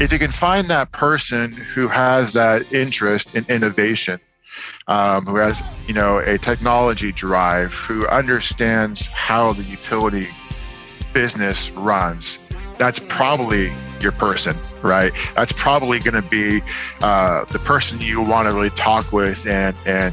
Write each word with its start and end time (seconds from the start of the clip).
if 0.00 0.12
you 0.12 0.18
can 0.18 0.30
find 0.30 0.66
that 0.68 0.92
person 0.92 1.52
who 1.52 1.88
has 1.88 2.32
that 2.32 2.72
interest 2.72 3.34
in 3.34 3.44
innovation, 3.48 4.20
um, 4.88 5.24
who 5.24 5.36
has 5.36 5.62
you 5.86 5.94
know 5.94 6.18
a 6.18 6.38
technology 6.38 7.12
drive, 7.12 7.72
who 7.72 8.06
understands 8.08 9.06
how 9.06 9.52
the 9.52 9.64
utility 9.64 10.28
business 11.12 11.70
runs, 11.70 12.38
that's 12.76 12.98
probably 12.98 13.72
your 14.00 14.12
person, 14.12 14.56
right? 14.82 15.12
That's 15.36 15.52
probably 15.52 15.98
going 16.00 16.20
to 16.20 16.28
be 16.28 16.62
uh, 17.00 17.44
the 17.46 17.58
person 17.60 18.00
you 18.00 18.20
want 18.20 18.48
to 18.48 18.54
really 18.54 18.70
talk 18.70 19.12
with 19.12 19.46
and 19.46 19.76
and 19.86 20.12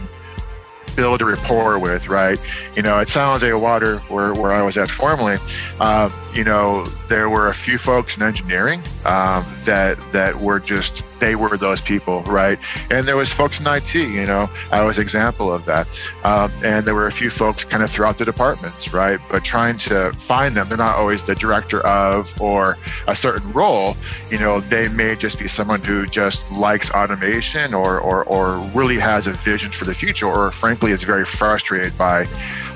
build 0.96 1.22
a 1.22 1.26
rapport 1.26 1.80
with, 1.80 2.08
right? 2.08 2.40
You 2.76 2.82
know, 2.82 3.00
at 3.00 3.10
San 3.10 3.28
Jose 3.28 3.52
Water, 3.54 4.00
where, 4.10 4.34
where 4.34 4.52
I 4.52 4.62
was 4.62 4.78
at 4.78 4.90
formerly, 4.90 5.38
um, 5.80 6.14
you 6.34 6.44
know, 6.44 6.86
there 7.08 7.30
were 7.30 7.48
a 7.48 7.54
few 7.54 7.78
folks 7.78 8.18
in 8.18 8.24
engineering 8.24 8.82
um, 9.06 9.46
that 9.64 9.98
that 10.12 10.36
were 10.36 10.60
just 10.60 11.04
they 11.22 11.36
were 11.36 11.56
those 11.56 11.80
people, 11.80 12.24
right? 12.24 12.60
And 12.90 13.08
there 13.08 13.16
was 13.16 13.32
folks 13.32 13.60
in 13.62 13.68
IT, 13.68 13.94
you 13.94 14.26
know, 14.26 14.50
I 14.72 14.84
was 14.84 14.98
example 14.98 15.54
of 15.54 15.64
that. 15.66 15.88
Um, 16.26 16.52
and 16.66 16.86
there 16.86 16.96
were 16.96 17.08
a 17.08 17.12
few 17.12 17.30
folks 17.30 17.64
kind 17.64 17.84
of 17.84 17.90
throughout 17.90 18.18
the 18.18 18.26
departments, 18.26 18.92
right? 18.92 19.20
But 19.30 19.46
trying 19.46 19.78
to 19.90 20.12
find 20.14 20.58
them, 20.58 20.68
they're 20.68 20.78
not 20.78 20.98
always 20.98 21.24
the 21.24 21.36
director 21.36 21.86
of 21.86 22.34
or 22.42 22.78
a 23.08 23.16
certain 23.16 23.54
role. 23.54 23.96
You 24.30 24.40
know, 24.40 24.60
they 24.60 24.90
may 24.90 25.16
just 25.16 25.40
be 25.40 25.48
someone 25.48 25.82
who 25.84 26.08
just 26.08 26.50
likes 26.52 26.90
automation 26.92 27.74
or 27.74 28.00
or, 28.00 28.24
or 28.24 28.58
really 28.74 28.98
has 28.98 29.28
a 29.28 29.34
vision 29.34 29.72
for 29.72 29.86
the 29.86 29.94
future, 29.94 30.26
or 30.26 30.52
frankly 30.52 30.92
is 30.92 31.04
very 31.04 31.26
frustrated 31.26 31.96
by 31.98 32.28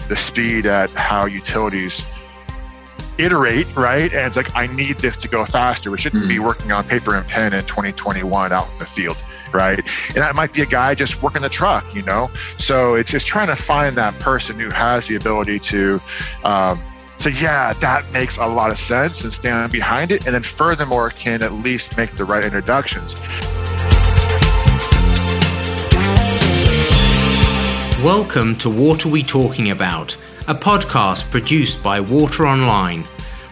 the 0.07 0.15
speed 0.15 0.67
at 0.67 0.91
how 0.91 1.25
utilities 1.25 2.05
iterate, 3.17 3.67
right? 3.75 4.13
And 4.13 4.25
it's 4.25 4.35
like, 4.35 4.55
I 4.55 4.67
need 4.67 4.97
this 4.97 5.17
to 5.17 5.27
go 5.27 5.45
faster. 5.45 5.91
We 5.91 5.97
shouldn't 5.97 6.23
mm-hmm. 6.23 6.29
be 6.29 6.39
working 6.39 6.71
on 6.71 6.83
paper 6.85 7.15
and 7.15 7.27
pen 7.27 7.53
in 7.53 7.61
2021 7.65 8.51
out 8.51 8.69
in 8.71 8.79
the 8.79 8.85
field, 8.85 9.17
right? 9.53 9.79
And 10.09 10.17
that 10.17 10.35
might 10.35 10.53
be 10.53 10.61
a 10.61 10.65
guy 10.65 10.95
just 10.95 11.21
working 11.21 11.41
the 11.41 11.49
truck, 11.49 11.85
you 11.95 12.03
know? 12.03 12.29
So 12.57 12.95
it's 12.95 13.11
just 13.11 13.27
trying 13.27 13.47
to 13.47 13.55
find 13.55 13.95
that 13.97 14.19
person 14.19 14.59
who 14.59 14.69
has 14.69 15.07
the 15.07 15.15
ability 15.15 15.59
to 15.59 16.01
um, 16.43 16.83
say, 17.17 17.31
yeah, 17.31 17.73
that 17.73 18.11
makes 18.13 18.37
a 18.37 18.45
lot 18.45 18.71
of 18.71 18.77
sense 18.77 19.23
and 19.23 19.33
stand 19.33 19.71
behind 19.71 20.11
it. 20.11 20.25
And 20.25 20.35
then 20.35 20.43
furthermore, 20.43 21.09
can 21.09 21.41
at 21.41 21.53
least 21.53 21.97
make 21.97 22.11
the 22.11 22.25
right 22.25 22.43
introductions. 22.43 23.15
Welcome 28.05 28.55
to 28.57 28.69
What 28.69 29.03
Are 29.03 29.09
We 29.09 29.23
Talking 29.23 29.71
About? 29.71 30.15
a 30.47 30.53
podcast 30.53 31.31
produced 31.31 31.81
by 31.81 31.99
Water 31.99 32.45
Online. 32.45 33.01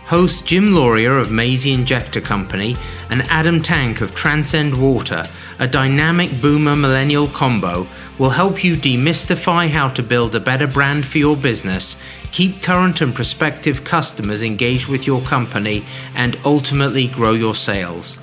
Hosts 0.06 0.44
Jim 0.44 0.74
Lauria 0.74 1.20
of 1.20 1.30
Mazzei 1.30 1.74
Injector 1.74 2.22
Company 2.22 2.78
and 3.10 3.24
Adam 3.32 3.64
Tank 3.64 4.02
of 4.02 4.14
Transcend 4.14 4.80
Water, 4.80 5.26
a 5.58 5.68
dynamic 5.68 6.30
boomer 6.40 6.76
millennial 6.76 7.28
combo, 7.30 7.88
will 8.20 8.30
help 8.30 8.64
you 8.64 8.76
demystify 8.76 9.68
how 9.68 9.90
to 9.90 10.04
build 10.04 10.36
a 10.36 10.40
better 10.40 10.68
brand 10.68 11.08
for 11.08 11.18
your 11.18 11.36
business, 11.36 11.98
keep 12.32 12.62
current 12.62 13.02
and 13.02 13.16
prospective 13.16 13.84
customers 13.84 14.44
engaged 14.44 14.88
with 14.88 15.08
your 15.08 15.24
company, 15.24 15.84
and 16.14 16.38
ultimately 16.46 17.08
grow 17.08 17.34
your 17.34 17.56
sales. 17.56 18.20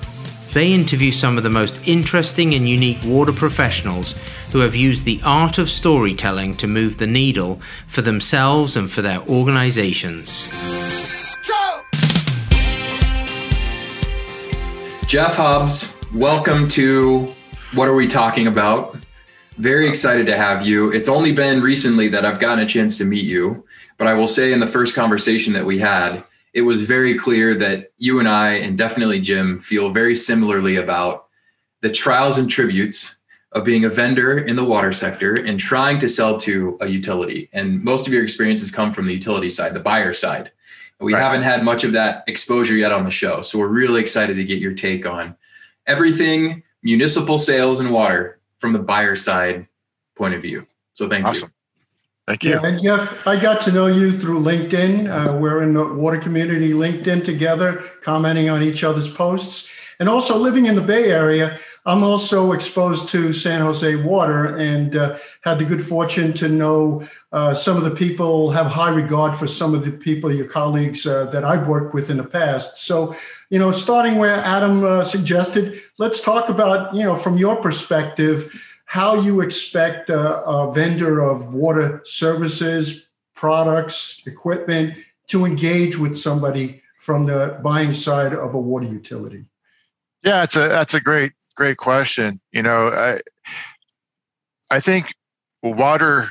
They 0.53 0.73
interview 0.73 1.13
some 1.13 1.37
of 1.37 1.43
the 1.43 1.49
most 1.49 1.79
interesting 1.87 2.53
and 2.55 2.67
unique 2.67 2.99
water 3.05 3.31
professionals 3.31 4.15
who 4.51 4.59
have 4.59 4.75
used 4.75 5.05
the 5.05 5.21
art 5.23 5.57
of 5.57 5.69
storytelling 5.69 6.57
to 6.57 6.67
move 6.67 6.97
the 6.97 7.07
needle 7.07 7.61
for 7.87 8.01
themselves 8.01 8.75
and 8.75 8.91
for 8.91 9.01
their 9.01 9.21
organizations. 9.29 10.49
Jeff 15.07 15.35
Hobbs, 15.35 15.95
welcome 16.13 16.67
to 16.67 17.33
What 17.73 17.87
Are 17.87 17.95
We 17.95 18.07
Talking 18.07 18.47
About? 18.47 18.97
Very 19.57 19.87
excited 19.87 20.25
to 20.25 20.35
have 20.35 20.67
you. 20.67 20.91
It's 20.91 21.07
only 21.07 21.31
been 21.31 21.61
recently 21.61 22.09
that 22.09 22.25
I've 22.25 22.41
gotten 22.41 22.65
a 22.65 22.67
chance 22.67 22.97
to 22.97 23.05
meet 23.05 23.23
you, 23.23 23.63
but 23.97 24.07
I 24.07 24.15
will 24.15 24.27
say 24.27 24.51
in 24.51 24.59
the 24.59 24.67
first 24.67 24.95
conversation 24.95 25.53
that 25.53 25.65
we 25.65 25.79
had, 25.79 26.25
it 26.53 26.61
was 26.61 26.83
very 26.83 27.17
clear 27.17 27.55
that 27.55 27.91
you 27.97 28.19
and 28.19 28.27
I, 28.27 28.53
and 28.53 28.77
definitely 28.77 29.21
Jim, 29.21 29.57
feel 29.59 29.91
very 29.91 30.15
similarly 30.15 30.75
about 30.75 31.27
the 31.81 31.91
trials 31.91 32.37
and 32.37 32.49
tributes 32.49 33.17
of 33.53 33.65
being 33.65 33.85
a 33.85 33.89
vendor 33.89 34.37
in 34.37 34.55
the 34.55 34.63
water 34.63 34.91
sector 34.91 35.35
and 35.35 35.59
trying 35.59 35.99
to 35.99 36.07
sell 36.07 36.39
to 36.39 36.77
a 36.81 36.87
utility. 36.87 37.49
And 37.53 37.83
most 37.83 38.07
of 38.07 38.13
your 38.13 38.23
experiences 38.23 38.71
come 38.71 38.93
from 38.93 39.05
the 39.05 39.13
utility 39.13 39.49
side, 39.49 39.73
the 39.73 39.79
buyer 39.79 40.13
side. 40.13 40.51
We 40.99 41.13
right. 41.13 41.21
haven't 41.21 41.41
had 41.41 41.63
much 41.63 41.83
of 41.83 41.91
that 41.93 42.23
exposure 42.27 42.75
yet 42.75 42.91
on 42.91 43.03
the 43.03 43.11
show. 43.11 43.41
So 43.41 43.57
we're 43.59 43.67
really 43.67 43.99
excited 43.99 44.35
to 44.35 44.43
get 44.45 44.59
your 44.59 44.73
take 44.73 45.05
on 45.05 45.35
everything 45.87 46.63
municipal 46.83 47.37
sales 47.37 47.79
and 47.79 47.91
water 47.91 48.39
from 48.59 48.71
the 48.71 48.79
buyer 48.79 49.15
side 49.15 49.67
point 50.15 50.33
of 50.33 50.41
view. 50.41 50.65
So 50.93 51.09
thank 51.09 51.25
awesome. 51.25 51.49
you. 51.49 51.60
Thank 52.31 52.45
you. 52.45 52.51
Yeah, 52.51 52.65
and 52.65 52.81
Jeff, 52.81 53.27
I 53.27 53.37
got 53.37 53.59
to 53.61 53.73
know 53.73 53.87
you 53.87 54.17
through 54.17 54.39
LinkedIn. 54.39 55.09
Uh, 55.09 55.37
we're 55.37 55.63
in 55.63 55.73
the 55.73 55.85
water 55.85 56.17
community 56.17 56.71
LinkedIn 56.71 57.25
together, 57.25 57.83
commenting 58.01 58.49
on 58.49 58.63
each 58.63 58.85
other's 58.85 59.09
posts. 59.09 59.67
And 59.99 60.07
also 60.07 60.37
living 60.37 60.65
in 60.65 60.75
the 60.75 60.81
Bay 60.81 61.11
Area, 61.11 61.59
I'm 61.85 62.03
also 62.03 62.53
exposed 62.53 63.09
to 63.09 63.33
San 63.33 63.59
Jose 63.59 63.97
water 63.97 64.55
and 64.55 64.95
uh, 64.95 65.17
had 65.41 65.59
the 65.59 65.65
good 65.65 65.83
fortune 65.83 66.31
to 66.33 66.47
know 66.47 67.05
uh, 67.33 67.53
some 67.53 67.75
of 67.75 67.83
the 67.83 67.91
people, 67.91 68.49
have 68.51 68.67
high 68.67 68.91
regard 68.91 69.35
for 69.35 69.45
some 69.45 69.73
of 69.73 69.83
the 69.83 69.91
people, 69.91 70.33
your 70.33 70.47
colleagues 70.47 71.05
uh, 71.05 71.25
that 71.25 71.43
I've 71.43 71.67
worked 71.67 71.93
with 71.93 72.09
in 72.09 72.15
the 72.15 72.23
past. 72.23 72.77
So, 72.77 73.13
you 73.49 73.59
know, 73.59 73.73
starting 73.73 74.15
where 74.15 74.35
Adam 74.35 74.85
uh, 74.85 75.03
suggested, 75.03 75.81
let's 75.97 76.21
talk 76.21 76.47
about, 76.47 76.95
you 76.95 77.03
know, 77.03 77.17
from 77.17 77.37
your 77.37 77.57
perspective, 77.57 78.70
how 78.91 79.15
you 79.15 79.39
expect 79.39 80.09
a, 80.09 80.43
a 80.43 80.73
vendor 80.73 81.21
of 81.21 81.53
water 81.53 82.01
services, 82.03 83.07
products, 83.33 84.21
equipment 84.25 84.93
to 85.27 85.45
engage 85.45 85.97
with 85.97 86.13
somebody 86.13 86.81
from 86.97 87.25
the 87.25 87.57
buying 87.63 87.93
side 87.93 88.33
of 88.33 88.53
a 88.53 88.59
water 88.59 88.87
utility? 88.87 89.45
Yeah, 90.25 90.43
it's 90.43 90.57
a 90.57 90.67
that's 90.67 90.93
a 90.93 90.99
great 90.99 91.31
great 91.55 91.77
question. 91.77 92.37
You 92.51 92.63
know, 92.63 92.89
I 92.89 93.21
I 94.69 94.81
think 94.81 95.15
water 95.63 96.27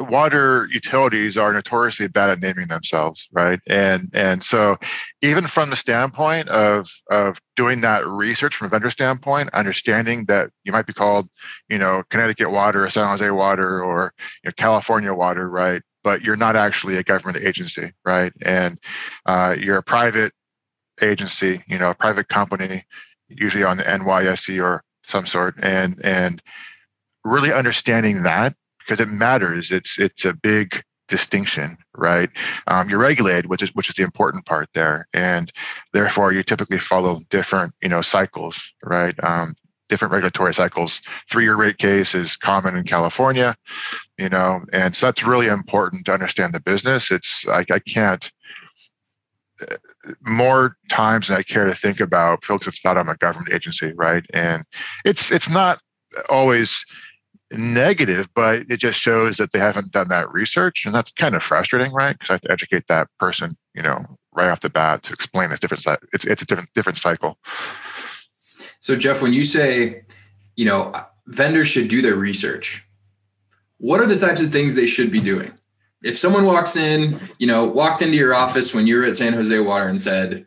water 0.00 0.66
utilities 0.70 1.36
are 1.36 1.52
notoriously 1.52 2.08
bad 2.08 2.30
at 2.30 2.42
naming 2.42 2.66
themselves 2.66 3.28
right? 3.32 3.60
And 3.68 4.08
and 4.12 4.42
so 4.42 4.76
even 5.22 5.46
from 5.46 5.70
the 5.70 5.76
standpoint 5.76 6.48
of 6.48 6.88
of 7.10 7.40
doing 7.56 7.82
that 7.82 8.06
research 8.06 8.56
from 8.56 8.66
a 8.66 8.70
vendor 8.70 8.90
standpoint 8.90 9.50
understanding 9.52 10.24
that 10.26 10.50
you 10.64 10.72
might 10.72 10.86
be 10.86 10.92
called 10.92 11.28
you 11.68 11.78
know 11.78 12.02
connecticut 12.10 12.50
water 12.50 12.84
or 12.84 12.90
san 12.90 13.06
jose 13.08 13.30
water 13.30 13.82
or 13.84 14.12
you 14.42 14.48
know, 14.48 14.52
california 14.56 15.14
water 15.14 15.48
right? 15.48 15.82
But 16.02 16.24
you're 16.24 16.36
not 16.36 16.56
actually 16.56 16.96
a 16.96 17.04
government 17.04 17.44
agency 17.44 17.92
right? 18.04 18.32
And 18.42 18.78
uh, 19.26 19.56
you're 19.58 19.78
a 19.78 19.82
private 19.82 20.32
agency 21.00 21.62
you 21.68 21.78
know 21.78 21.90
a 21.90 21.94
private 21.94 22.28
company 22.28 22.84
usually 23.28 23.64
on 23.64 23.76
the 23.76 23.84
NYSE 23.84 24.60
or 24.60 24.82
some 25.06 25.26
sort. 25.26 25.54
And 25.62 26.00
and 26.02 26.42
really 27.24 27.52
understanding 27.52 28.22
that 28.22 28.54
because 28.90 29.08
it 29.08 29.12
matters. 29.12 29.70
It's 29.70 29.98
it's 30.00 30.24
a 30.24 30.34
big 30.34 30.82
distinction, 31.06 31.76
right? 31.94 32.28
Um, 32.66 32.90
you're 32.90 32.98
regulated, 32.98 33.46
which 33.46 33.62
is 33.62 33.72
which 33.74 33.88
is 33.88 33.94
the 33.94 34.02
important 34.02 34.46
part 34.46 34.68
there, 34.74 35.06
and 35.14 35.52
therefore 35.92 36.32
you 36.32 36.42
typically 36.42 36.78
follow 36.78 37.18
different 37.30 37.72
you 37.82 37.88
know 37.88 38.02
cycles, 38.02 38.60
right? 38.84 39.14
Um, 39.22 39.54
different 39.88 40.12
regulatory 40.12 40.54
cycles. 40.54 41.00
Three-year 41.30 41.56
rate 41.56 41.78
case 41.78 42.14
is 42.14 42.36
common 42.36 42.76
in 42.76 42.84
California, 42.84 43.56
you 44.18 44.28
know, 44.28 44.60
and 44.72 44.94
so 44.94 45.06
that's 45.06 45.24
really 45.24 45.46
important 45.46 46.04
to 46.06 46.12
understand 46.12 46.52
the 46.52 46.60
business. 46.60 47.12
It's 47.12 47.46
like 47.46 47.70
I 47.70 47.78
can't 47.78 48.30
uh, 49.70 49.76
more 50.26 50.76
times 50.90 51.28
than 51.28 51.36
I 51.36 51.42
care 51.44 51.66
to 51.66 51.76
think 51.76 52.00
about. 52.00 52.44
Folks 52.44 52.66
have 52.66 52.74
thought 52.74 52.98
I'm 52.98 53.08
a 53.08 53.16
government 53.16 53.54
agency, 53.54 53.92
right? 53.92 54.26
And 54.34 54.64
it's 55.04 55.30
it's 55.30 55.48
not 55.48 55.78
always 56.28 56.84
negative, 57.52 58.28
but 58.34 58.64
it 58.68 58.76
just 58.76 59.00
shows 59.00 59.36
that 59.38 59.52
they 59.52 59.58
haven't 59.58 59.92
done 59.92 60.08
that 60.08 60.32
research, 60.32 60.84
and 60.86 60.94
that's 60.94 61.10
kind 61.12 61.34
of 61.34 61.42
frustrating, 61.42 61.92
right? 61.92 62.16
Because 62.18 62.30
I 62.30 62.34
have 62.34 62.40
to 62.42 62.52
educate 62.52 62.86
that 62.86 63.08
person, 63.18 63.52
you 63.74 63.82
know, 63.82 64.04
right 64.32 64.48
off 64.48 64.60
the 64.60 64.70
bat 64.70 65.02
to 65.04 65.12
explain 65.12 65.50
this 65.50 65.60
different. 65.60 65.84
It's 66.12 66.24
it's 66.24 66.42
a 66.42 66.46
different 66.46 66.72
different 66.74 66.98
cycle. 66.98 67.38
So, 68.78 68.96
Jeff, 68.96 69.20
when 69.20 69.32
you 69.32 69.44
say, 69.44 70.02
you 70.56 70.64
know, 70.64 70.94
vendors 71.26 71.68
should 71.68 71.88
do 71.88 72.02
their 72.02 72.16
research, 72.16 72.86
what 73.78 74.00
are 74.00 74.06
the 74.06 74.18
types 74.18 74.40
of 74.40 74.52
things 74.52 74.74
they 74.74 74.86
should 74.86 75.10
be 75.10 75.20
doing? 75.20 75.52
If 76.02 76.18
someone 76.18 76.46
walks 76.46 76.76
in, 76.76 77.20
you 77.38 77.46
know, 77.46 77.64
walked 77.66 78.00
into 78.00 78.16
your 78.16 78.34
office 78.34 78.72
when 78.72 78.86
you 78.86 78.96
were 78.96 79.04
at 79.04 79.16
San 79.16 79.34
Jose 79.34 79.58
Water 79.58 79.86
and 79.86 80.00
said, 80.00 80.46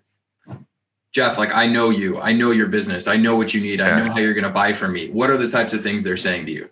Jeff, 1.11 1.37
like 1.37 1.53
I 1.53 1.67
know 1.67 1.91
you, 1.91 2.19
I 2.19 2.33
know 2.33 2.49
your 2.49 2.67
business, 2.67 3.07
I 3.07 3.17
know 3.17 3.35
what 3.35 3.53
you 3.53 3.61
need, 3.61 3.79
yeah. 3.79 3.95
I 3.95 4.03
know 4.03 4.11
how 4.11 4.19
you're 4.19 4.33
going 4.33 4.45
to 4.45 4.49
buy 4.49 4.73
from 4.73 4.93
me. 4.93 5.11
What 5.11 5.29
are 5.29 5.37
the 5.37 5.49
types 5.49 5.73
of 5.73 5.83
things 5.83 6.03
they're 6.03 6.17
saying 6.17 6.47
to 6.47 6.51
you? 6.51 6.69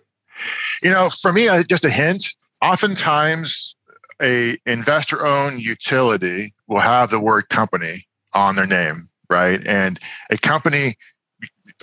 You 0.82 0.90
know, 0.90 1.10
for 1.10 1.32
me, 1.32 1.48
just 1.64 1.84
a 1.84 1.90
hint. 1.90 2.34
Oftentimes, 2.60 3.74
a 4.20 4.58
investor-owned 4.66 5.60
utility 5.60 6.54
will 6.68 6.80
have 6.80 7.10
the 7.10 7.20
word 7.20 7.48
company 7.48 8.06
on 8.32 8.56
their 8.56 8.66
name, 8.66 9.08
right? 9.28 9.64
And 9.66 9.98
a 10.30 10.38
company 10.38 10.96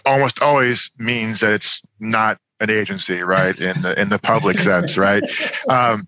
almost 0.05 0.41
always 0.41 0.91
means 0.97 1.41
that 1.41 1.53
it's 1.53 1.81
not 1.99 2.37
an 2.59 2.69
agency, 2.69 3.21
right? 3.21 3.57
In 3.59 3.81
the 3.81 3.99
in 3.99 4.09
the 4.09 4.19
public 4.19 4.59
sense, 4.59 4.97
right? 4.97 5.23
Um, 5.69 6.07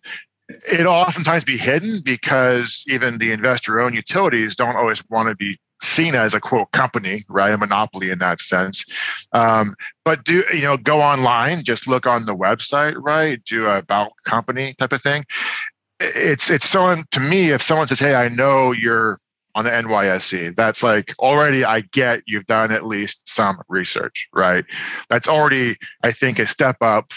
it'll 0.72 0.94
oftentimes 0.94 1.44
be 1.44 1.58
hidden 1.58 2.00
because 2.04 2.84
even 2.88 3.20
the 3.20 3.32
investor-owned 3.32 3.96
utilities 3.96 4.56
don't 4.56 4.76
always 4.76 5.08
want 5.10 5.30
to 5.30 5.36
be 5.36 5.58
seen 5.82 6.16
as 6.16 6.34
a 6.34 6.40
quote 6.40 6.72
company, 6.72 7.24
right? 7.28 7.54
A 7.54 7.58
monopoly 7.58 8.12
in 8.12 8.20
that 8.20 8.40
sense. 8.42 8.86
Um, 9.34 9.76
but 10.06 10.24
do 10.24 10.44
you 10.54 10.62
know 10.62 10.78
go 10.78 11.02
online, 11.02 11.64
just 11.64 11.88
look 11.88 12.08
on 12.08 12.26
the 12.26 12.36
website, 12.36 12.96
right? 12.98 13.44
Do 13.46 13.68
a 13.68 13.78
about 13.80 14.12
company 14.26 14.74
type 14.78 14.94
of 14.94 15.02
thing. 15.02 15.26
It's 16.00 16.50
it's 16.50 16.68
someone 16.68 17.04
to 17.12 17.20
me 17.20 17.52
if 17.52 17.62
someone 17.62 17.88
says, 17.88 18.00
"Hey, 18.00 18.16
I 18.16 18.30
know 18.30 18.72
you're 18.72 19.18
on 19.56 19.66
the 19.66 19.72
NYSE. 19.72 20.56
That's 20.56 20.84
like 20.84 21.14
already 21.20 21.66
I 21.66 21.82
get 21.82 22.22
you've 22.26 22.46
done 22.46 22.72
at 22.72 22.86
least 22.86 23.28
some 23.28 23.60
research, 23.68 24.30
right? 24.36 24.66
That's 25.10 25.28
already, 25.28 25.78
I 26.04 26.12
think, 26.12 26.40
a 26.40 26.48
step 26.48 26.78
up 26.82 27.12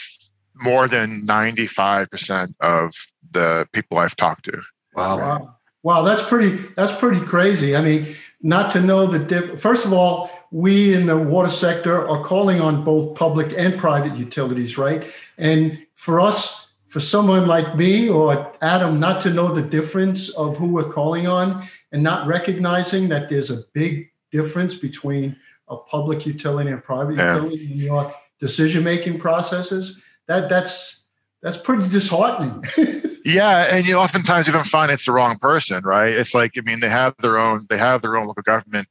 more 0.57 0.89
than 0.89 1.23
95% 1.27 2.55
of 2.61 2.93
the 3.31 3.69
people 3.73 3.99
I've 3.99 4.17
talked 4.17 4.45
to. 4.47 4.63
Wow. 4.95 5.19
Wow. 5.19 5.57
Wow, 5.83 6.03
that's 6.03 6.25
pretty 6.25 6.57
that's 6.77 6.99
pretty 6.99 7.21
crazy. 7.21 7.77
I 7.77 7.83
mean, 7.83 8.17
not 8.45 8.71
to 8.73 8.81
know 8.81 9.07
the 9.07 9.19
diff 9.19 9.59
first 9.61 9.87
of 9.87 9.93
all, 9.93 10.31
we 10.51 10.95
in 10.95 11.07
the 11.07 11.17
water 11.17 11.49
sector 11.49 12.07
are 12.07 12.23
calling 12.23 12.61
on 12.61 12.85
both 12.85 13.17
public 13.17 13.55
and 13.57 13.77
private 13.77 14.17
utilities, 14.17 14.79
right? 14.79 15.11
And 15.39 15.85
for 15.95 16.21
us, 16.21 16.69
for 16.89 17.01
someone 17.01 17.49
like 17.49 17.75
me 17.75 18.09
or 18.09 18.53
Adam 18.61 19.01
not 19.01 19.21
to 19.23 19.31
know 19.31 19.53
the 19.53 19.63
difference 19.63 20.29
of 20.29 20.57
who 20.57 20.69
we're 20.69 20.91
calling 20.91 21.27
on 21.27 21.67
and 21.91 22.03
not 22.03 22.29
recognizing 22.29 23.09
that 23.09 23.29
there's 23.29 23.51
a 23.51 23.65
big 23.73 24.11
difference 24.31 24.75
between 24.75 25.35
a 25.69 25.77
public 25.77 26.27
utility 26.27 26.71
and 26.71 26.85
private 26.85 27.17
yeah. 27.17 27.35
utility 27.35 27.73
in 27.73 27.79
your 27.79 28.15
decision 28.39 28.85
making 28.85 29.19
processes 29.19 30.01
that 30.27 30.49
that's 30.49 31.04
that's 31.45 31.59
pretty 31.59 31.89
disheartening. 31.89 32.65
Yeah 33.27 33.75
and 33.75 33.87
you 33.87 33.95
oftentimes 33.95 34.51
even 34.51 34.65
find 34.65 34.93
it's 34.93 35.07
the 35.07 35.13
wrong 35.13 35.39
person 35.39 35.83
right? 35.83 36.13
It's 36.13 36.35
like 36.35 36.53
i 36.59 36.61
mean 36.61 36.81
they 36.81 36.91
have 36.91 37.15
their 37.21 37.39
own 37.39 37.61
they 37.71 37.79
have 37.79 38.03
their 38.03 38.19
own 38.19 38.27
local 38.27 38.43
government 38.43 38.87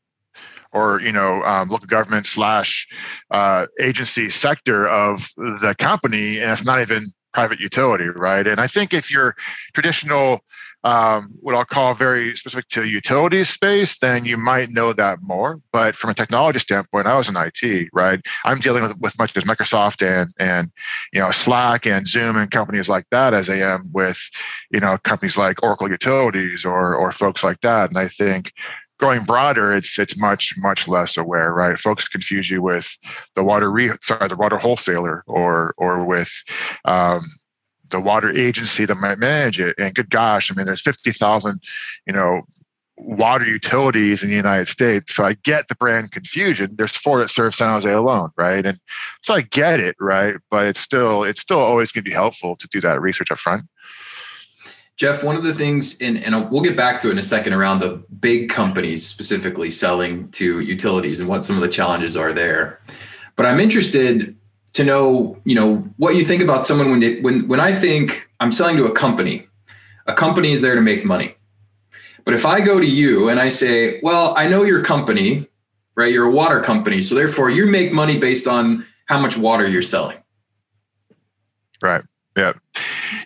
or 0.72 1.00
you 1.02 1.12
know 1.12 1.44
um, 1.44 1.70
local 1.70 1.86
government 1.86 2.26
slash 2.26 2.88
uh, 3.30 3.68
agency 3.80 4.32
sector 4.32 4.88
of 4.88 5.30
the 5.38 5.76
company 5.78 6.40
and 6.40 6.52
it's 6.52 6.66
not 6.66 6.82
even 6.82 7.06
private 7.32 7.60
utility 7.60 8.06
right? 8.06 8.48
And 8.48 8.60
i 8.60 8.66
think 8.66 8.92
if 8.92 9.12
you're 9.12 9.36
traditional 9.76 10.40
um, 10.84 11.30
what 11.42 11.56
I'll 11.56 11.66
call 11.66 11.94
very 11.94 12.36
specific 12.36 12.68
to 12.70 12.86
utilities 12.86 13.50
space, 13.50 13.98
then 13.98 14.26
you 14.26 14.38
might 14.38 14.70
know 14.70 14.94
that 14.94 15.20
more. 15.22 15.62
But 15.72 15.96
from 15.96 16.10
a 16.10 16.14
technology 16.14 16.60
standpoint, 16.60 17.08
I 17.08 17.16
was 17.16 17.30
in 17.30 17.38
IT, 17.38 17.90
right? 17.94 18.20
I'm 18.44 18.60
dealing 18.60 18.84
with, 18.84 19.00
with 19.00 19.18
much 19.18 19.36
as 19.38 19.44
Microsoft 19.46 20.06
and 20.06 20.30
and 20.40 20.68
you 21.14 21.20
know 21.20 21.32
Slack 21.32 21.86
and 21.86 22.08
Zoom 22.08 22.36
and 22.36 22.52
companies 22.52 22.90
like 22.90 23.06
that 23.12 23.34
as 23.34 23.50
I 23.50 23.56
am 23.56 23.82
with 23.94 24.20
you 24.72 24.80
know 24.80 24.98
companies 25.04 25.38
like 25.38 25.64
Oracle 25.64 25.90
Utilities 25.90 26.66
or 26.66 26.96
or 26.96 27.12
folks 27.12 27.44
like 27.44 27.62
that. 27.62 27.90
And 27.90 27.98
I 27.98 28.08
think 28.08 28.52
going 29.00 29.24
broader, 29.24 29.74
it's 29.74 29.98
it's 30.00 30.18
much 30.20 30.54
much 30.58 30.88
less 30.88 31.18
aware, 31.18 31.54
right? 31.54 31.78
Folks 31.78 32.08
confuse 32.08 32.50
you 32.50 32.62
with 32.62 32.98
the 33.36 33.44
water 33.44 33.72
re 33.72 33.92
sorry 34.02 34.28
the 34.28 34.36
water 34.36 34.58
wholesaler 34.58 35.24
or 35.28 35.74
or 35.78 36.06
with 36.06 36.32
um, 36.86 37.22
the 37.94 38.01
water 38.01 38.30
agency 38.30 38.86
that 38.86 38.95
might 38.95 39.19
manage 39.19 39.60
it. 39.60 39.75
And 39.78 39.95
good 39.95 40.10
gosh, 40.10 40.51
I 40.51 40.56
mean, 40.56 40.66
there's 40.66 40.81
50,000, 40.81 41.60
you 42.06 42.13
know, 42.13 42.42
water 42.98 43.45
utilities 43.45 44.24
in 44.24 44.30
the 44.30 44.36
United 44.36 44.68
States. 44.68 45.16
So 45.16 45.24
I 45.24 45.34
get 45.44 45.68
the 45.68 45.75
brand 45.75 46.12
confusion. 46.12 46.69
There's 46.75 46.95
four 46.95 47.19
that 47.19 47.30
serve 47.30 47.56
San 47.56 47.69
Jose 47.69 47.90
alone, 47.90 48.31
right? 48.36 48.66
And 48.66 48.80
so 49.22 49.34
I 49.34 49.42
get 49.42 49.80
it, 49.80 49.95
right? 50.00 50.36
But 50.51 50.66
it's 50.66 50.80
still 50.80 51.24
it's 51.24 51.42
still 51.42 51.60
always 51.60 51.92
going 51.92 52.04
to 52.04 52.10
be 52.10 52.13
helpful 52.13 52.56
to 52.57 52.68
do 52.68 52.81
that 52.81 53.01
research 53.01 53.31
up 53.31 53.40
front. 53.40 53.66
Jeff, 54.96 55.24
one 55.24 55.36
of 55.36 55.44
the 55.44 55.56
things, 55.56 56.00
and, 56.01 56.18
and 56.24 56.51
we'll 56.51 56.62
get 56.62 56.78
back 56.78 57.01
to 57.01 57.07
it 57.07 57.13
in 57.13 57.18
a 57.18 57.24
second 57.24 57.54
around 57.54 57.80
the 57.80 58.04
big 58.19 58.50
companies 58.50 59.06
specifically 59.06 59.72
selling 59.72 60.30
to 60.31 60.60
utilities 60.60 61.19
and 61.19 61.28
what 61.28 61.44
some 61.44 61.56
of 61.56 61.63
the 61.63 61.68
challenges 61.68 62.16
are 62.16 62.31
there. 62.31 62.80
But 63.36 63.48
I'm 63.48 63.60
interested 63.60 64.36
to 64.74 64.84
know, 64.84 65.40
you 65.46 65.56
know, 65.56 65.78
what 65.98 66.16
you 66.16 66.25
think 66.25 66.42
about 66.42 66.66
someone 66.66 66.90
when 66.90 67.00
they, 67.00 67.20
when 67.22 67.48
when 67.48 67.60
I 67.60 67.75
think 67.75 68.28
I'm 68.40 68.52
selling 68.52 68.78
to 68.78 68.86
a 68.86 68.92
company, 68.92 69.48
a 70.08 70.14
company 70.14 70.52
is 70.52 70.62
there 70.62 70.75
to 70.75 70.81
make 70.81 71.06
money. 71.06 71.36
But 72.25 72.34
if 72.34 72.46
I 72.46 72.62
go 72.62 72.80
to 72.80 72.86
you 72.86 73.30
and 73.30 73.40
I 73.40 73.50
say, 73.50 74.00
"Well, 74.02 74.34
I 74.36 74.48
know 74.48 74.64
your 74.64 74.84
company, 74.84 75.48
right? 75.96 76.12
You're 76.12 76.25
a 76.25 76.31
water 76.31 76.62
company, 76.62 77.02
so 77.02 77.16
therefore 77.16 77.50
you 77.50 77.66
make 77.66 77.92
money 77.92 78.18
based 78.18 78.48
on 78.48 78.86
how 79.06 79.20
much 79.20 79.38
water 79.38 79.68
you're 79.68 79.81
selling." 79.81 80.18
Right. 81.81 82.04
Yeah. 82.36 82.54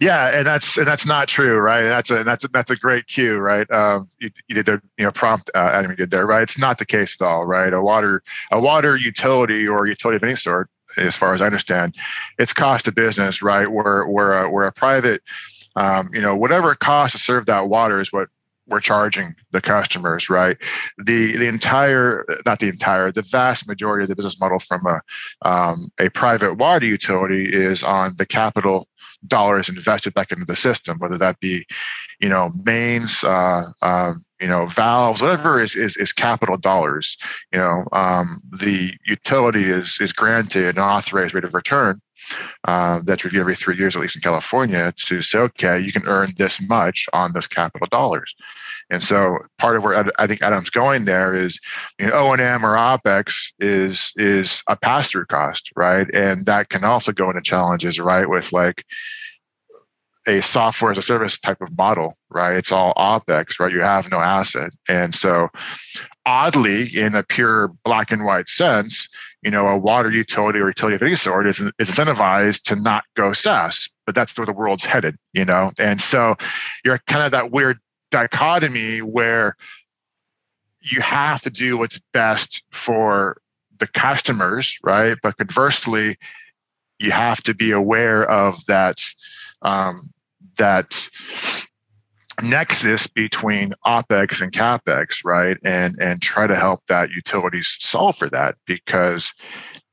Yeah, 0.01 0.37
and 0.37 0.45
that's 0.45 0.77
and 0.77 0.85
that's 0.85 1.05
not 1.05 1.27
true, 1.27 1.57
right? 1.57 1.83
That's 1.83 2.11
a 2.11 2.23
that's 2.23 2.43
a, 2.43 2.49
that's 2.49 2.71
a 2.71 2.75
great 2.75 3.07
cue, 3.07 3.37
right? 3.37 3.69
Um, 3.71 4.09
you, 4.19 4.29
you 4.47 4.55
did 4.55 4.65
the 4.65 4.81
you 4.97 5.05
know 5.05 5.11
prompt 5.11 5.49
uh, 5.55 5.59
Adam 5.59 5.91
you 5.91 5.97
did 5.97 6.11
there, 6.11 6.25
right? 6.25 6.43
It's 6.43 6.59
not 6.59 6.77
the 6.77 6.85
case 6.85 7.15
at 7.19 7.25
all, 7.25 7.45
right? 7.45 7.71
A 7.71 7.81
water 7.81 8.21
a 8.51 8.59
water 8.59 8.97
utility 8.97 9.67
or 9.67 9.87
utility 9.87 10.17
of 10.17 10.23
any 10.23 10.35
sort 10.35 10.69
as 10.97 11.15
far 11.15 11.33
as 11.33 11.41
I 11.41 11.45
understand, 11.45 11.95
it's 12.37 12.53
cost 12.53 12.87
of 12.87 12.95
business, 12.95 13.41
right? 13.41 13.67
Where 13.67 14.05
where 14.07 14.43
a, 14.43 14.49
where 14.49 14.67
a 14.67 14.71
private, 14.71 15.21
um, 15.75 16.09
you 16.13 16.21
know, 16.21 16.35
whatever 16.35 16.71
it 16.71 16.79
costs 16.79 17.17
to 17.17 17.23
serve 17.23 17.45
that 17.45 17.69
water 17.69 17.99
is 17.99 18.11
what 18.11 18.29
we're 18.67 18.79
charging 18.81 19.33
the 19.51 19.61
customers, 19.61 20.29
right? 20.29 20.57
The 21.05 21.37
the 21.37 21.47
entire, 21.47 22.25
not 22.45 22.59
the 22.59 22.67
entire, 22.67 23.11
the 23.11 23.21
vast 23.21 23.67
majority 23.67 24.03
of 24.03 24.09
the 24.09 24.15
business 24.15 24.39
model 24.39 24.59
from 24.59 24.85
a 24.85 25.01
um, 25.47 25.87
a 25.99 26.09
private 26.09 26.55
water 26.55 26.85
utility 26.85 27.49
is 27.51 27.83
on 27.83 28.13
the 28.17 28.25
capital 28.25 28.87
dollars 29.25 29.69
invested 29.69 30.13
back 30.13 30.31
into 30.31 30.45
the 30.45 30.55
system, 30.55 30.99
whether 30.99 31.17
that 31.17 31.39
be, 31.39 31.65
you 32.19 32.29
know, 32.29 32.51
mains, 32.65 33.23
uh, 33.23 33.71
um, 33.81 34.23
you 34.39 34.47
know, 34.47 34.67
valves, 34.67 35.21
whatever 35.21 35.59
is, 35.59 35.75
is, 35.75 35.97
is 35.97 36.13
capital 36.13 36.57
dollars. 36.57 37.17
You 37.51 37.59
know, 37.59 37.85
um, 37.91 38.39
the 38.59 38.93
utility 39.05 39.65
is 39.65 39.97
is 39.99 40.13
granted 40.13 40.77
an 40.77 40.81
authorized 40.81 41.33
rate 41.33 41.43
of 41.43 41.53
return 41.53 41.99
uh, 42.65 42.99
that's 43.03 43.23
reviewed 43.23 43.41
every 43.41 43.55
three 43.55 43.77
years, 43.77 43.95
at 43.95 44.01
least 44.01 44.15
in 44.15 44.21
California, 44.21 44.93
to 45.05 45.21
say, 45.21 45.39
okay, 45.39 45.79
you 45.79 45.91
can 45.91 46.07
earn 46.07 46.29
this 46.37 46.61
much 46.67 47.07
on 47.13 47.33
this 47.33 47.47
capital 47.47 47.87
dollars. 47.89 48.35
And 48.89 49.03
so 49.03 49.39
part 49.57 49.75
of 49.75 49.83
where 49.83 50.09
I 50.17 50.27
think 50.27 50.41
Adam's 50.41 50.69
going 50.69 51.05
there 51.05 51.35
is 51.35 51.59
you 51.99 52.07
know, 52.07 52.13
O&M 52.13 52.65
or 52.65 52.75
OPEX 52.75 53.53
is 53.59 54.13
is 54.15 54.63
a 54.67 54.77
pass-through 54.77 55.25
cost, 55.25 55.71
right? 55.75 56.07
And 56.13 56.45
that 56.45 56.69
can 56.69 56.83
also 56.85 57.11
go 57.11 57.29
into 57.29 57.41
challenges, 57.41 57.99
right, 57.99 58.29
with 58.29 58.53
like 58.53 58.85
a 60.27 60.41
software 60.41 60.91
as 60.91 60.97
a 60.97 61.01
service 61.01 61.39
type 61.39 61.61
of 61.61 61.75
model, 61.77 62.17
right? 62.29 62.57
It's 62.57 62.71
all 62.71 62.93
OPEX, 62.95 63.59
right? 63.59 63.71
You 63.71 63.79
have 63.79 64.11
no 64.11 64.19
asset. 64.19 64.71
And 64.89 65.15
so 65.15 65.47
oddly, 66.25 66.95
in 66.95 67.15
a 67.15 67.23
pure 67.23 67.69
black 67.85 68.11
and 68.11 68.25
white 68.25 68.49
sense, 68.49 69.07
you 69.41 69.49
know, 69.49 69.67
a 69.67 69.77
water 69.77 70.11
utility 70.11 70.59
or 70.59 70.67
utility 70.67 70.95
of 70.95 71.01
any 71.01 71.15
sort 71.15 71.47
is, 71.47 71.61
is 71.79 71.89
incentivized 71.89 72.63
to 72.63 72.75
not 72.75 73.05
go 73.15 73.31
SaaS, 73.31 73.89
but 74.05 74.13
that's 74.13 74.37
where 74.37 74.45
the 74.45 74.53
world's 74.53 74.85
headed, 74.85 75.15
you 75.31 75.45
know? 75.45 75.71
And 75.79 76.01
so 76.01 76.35
you're 76.83 76.99
kind 77.07 77.23
of 77.23 77.31
that 77.31 77.51
weird 77.51 77.79
dichotomy 78.11 79.01
where 79.01 79.55
you 80.81 81.01
have 81.01 81.41
to 81.41 81.49
do 81.49 81.77
what's 81.77 81.99
best 82.13 82.63
for 82.71 83.37
the 83.79 83.87
customers, 83.87 84.77
right? 84.83 85.17
But 85.23 85.37
conversely, 85.37 86.17
you 86.99 87.11
have 87.11 87.41
to 87.43 87.53
be 87.53 87.71
aware 87.71 88.29
of 88.29 88.65
that 88.65 89.01
um, 89.61 90.09
that 90.57 91.09
nexus 92.43 93.07
between 93.07 93.73
opex 93.85 94.41
and 94.41 94.51
capex 94.51 95.25
right? 95.25 95.57
And 95.63 95.95
and 95.99 96.21
try 96.21 96.47
to 96.47 96.55
help 96.55 96.85
that 96.87 97.09
utilities 97.09 97.75
solve 97.79 98.15
for 98.15 98.29
that 98.29 98.55
because 98.65 99.33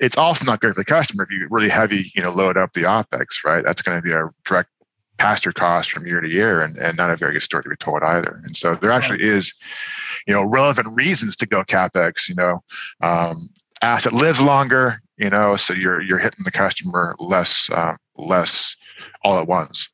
it's 0.00 0.18
also 0.18 0.44
not 0.44 0.60
good 0.60 0.74
for 0.74 0.80
the 0.80 0.84
customer 0.84 1.24
if 1.24 1.30
you 1.30 1.46
really 1.50 1.70
heavy 1.70 2.12
you 2.14 2.22
know 2.22 2.30
load 2.30 2.56
up 2.56 2.72
the 2.72 2.82
opex 2.82 3.44
right? 3.44 3.64
That's 3.64 3.82
going 3.82 4.00
to 4.00 4.06
be 4.06 4.14
a 4.14 4.28
direct 4.44 4.70
pass 5.16 5.40
cost 5.40 5.92
from 5.92 6.06
year 6.06 6.20
to 6.20 6.28
year 6.28 6.60
and, 6.60 6.76
and 6.76 6.96
not 6.96 7.10
a 7.10 7.16
very 7.16 7.34
good 7.34 7.42
story 7.42 7.62
to 7.62 7.68
be 7.68 7.76
told 7.76 8.02
either. 8.02 8.40
And 8.44 8.56
so 8.56 8.74
there 8.74 8.90
actually 8.90 9.22
is 9.22 9.54
you 10.26 10.34
know 10.34 10.42
relevant 10.42 10.88
reasons 10.94 11.36
to 11.36 11.46
go 11.46 11.62
capex 11.64 12.28
you 12.28 12.34
know 12.34 12.60
um, 13.00 13.48
asset 13.82 14.12
lives 14.12 14.40
longer 14.40 15.00
you 15.16 15.30
know 15.30 15.56
so 15.56 15.72
you're 15.72 16.00
you're 16.02 16.18
hitting 16.18 16.44
the 16.44 16.50
customer 16.50 17.14
less 17.18 17.70
uh, 17.70 17.94
less 18.16 18.76
all 19.22 19.38
at 19.38 19.46
once 19.46 19.88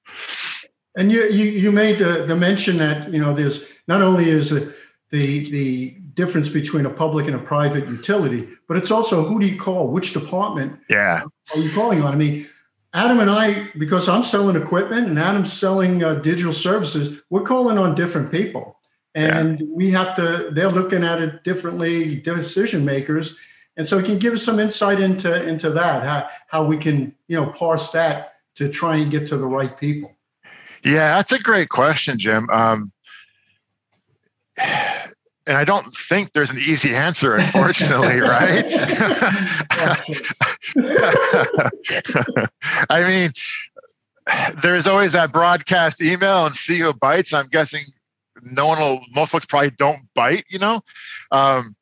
and 0.96 1.12
you, 1.12 1.24
you, 1.28 1.44
you 1.44 1.72
made 1.72 1.98
the, 1.98 2.24
the 2.26 2.36
mention 2.36 2.76
that, 2.78 3.12
you 3.12 3.20
know, 3.20 3.32
there's 3.32 3.64
not 3.86 4.02
only 4.02 4.28
is 4.28 4.52
it 4.52 4.74
the, 5.10 5.50
the 5.50 5.90
difference 6.14 6.48
between 6.48 6.86
a 6.86 6.90
public 6.90 7.26
and 7.26 7.36
a 7.36 7.38
private 7.38 7.88
utility, 7.88 8.48
but 8.68 8.76
it's 8.76 8.90
also 8.90 9.24
who 9.24 9.40
do 9.40 9.46
you 9.46 9.58
call? 9.58 9.88
Which 9.88 10.12
department 10.12 10.78
yeah. 10.88 11.22
are 11.54 11.58
you 11.58 11.72
calling 11.72 12.02
on? 12.02 12.12
I 12.12 12.16
mean, 12.16 12.46
Adam 12.92 13.20
and 13.20 13.30
I, 13.30 13.68
because 13.78 14.08
I'm 14.08 14.24
selling 14.24 14.60
equipment 14.60 15.06
and 15.06 15.18
Adam's 15.18 15.52
selling 15.52 16.02
uh, 16.02 16.14
digital 16.14 16.52
services, 16.52 17.20
we're 17.30 17.42
calling 17.42 17.78
on 17.78 17.94
different 17.94 18.32
people. 18.32 18.76
And 19.14 19.60
yeah. 19.60 19.66
we 19.70 19.90
have 19.90 20.16
to, 20.16 20.50
they're 20.52 20.70
looking 20.70 21.04
at 21.04 21.22
it 21.22 21.44
differently, 21.44 22.16
decision 22.16 22.84
makers. 22.84 23.34
And 23.76 23.86
so, 23.86 23.98
it 23.98 24.04
can 24.04 24.18
give 24.18 24.34
us 24.34 24.42
some 24.42 24.58
insight 24.58 25.00
into 25.00 25.48
into 25.48 25.70
that? 25.70 26.04
How 26.04 26.28
how 26.48 26.64
we 26.64 26.76
can 26.76 27.14
you 27.28 27.36
know 27.36 27.46
parse 27.46 27.90
that 27.92 28.34
to 28.56 28.68
try 28.68 28.96
and 28.96 29.10
get 29.10 29.26
to 29.28 29.36
the 29.36 29.46
right 29.46 29.78
people? 29.78 30.16
Yeah, 30.82 31.16
that's 31.16 31.32
a 31.32 31.38
great 31.38 31.68
question, 31.68 32.18
Jim. 32.18 32.48
Um, 32.50 32.92
and 34.58 35.56
I 35.56 35.64
don't 35.64 35.86
think 35.92 36.32
there's 36.32 36.50
an 36.50 36.58
easy 36.58 36.94
answer, 36.94 37.36
unfortunately, 37.36 38.20
right? 38.20 38.64
I 42.90 43.02
mean, 43.02 43.32
there's 44.62 44.86
always 44.86 45.12
that 45.12 45.32
broadcast 45.32 46.00
email 46.00 46.46
and 46.46 46.54
see 46.54 46.78
who 46.78 46.92
bites. 46.92 47.32
I'm 47.32 47.48
guessing 47.48 47.82
no 48.42 48.66
one 48.66 48.78
will, 48.78 49.00
most 49.14 49.30
folks 49.30 49.46
probably 49.46 49.70
don't 49.70 50.00
bite, 50.14 50.44
you 50.48 50.58
know? 50.58 50.82
Um, 51.30 51.74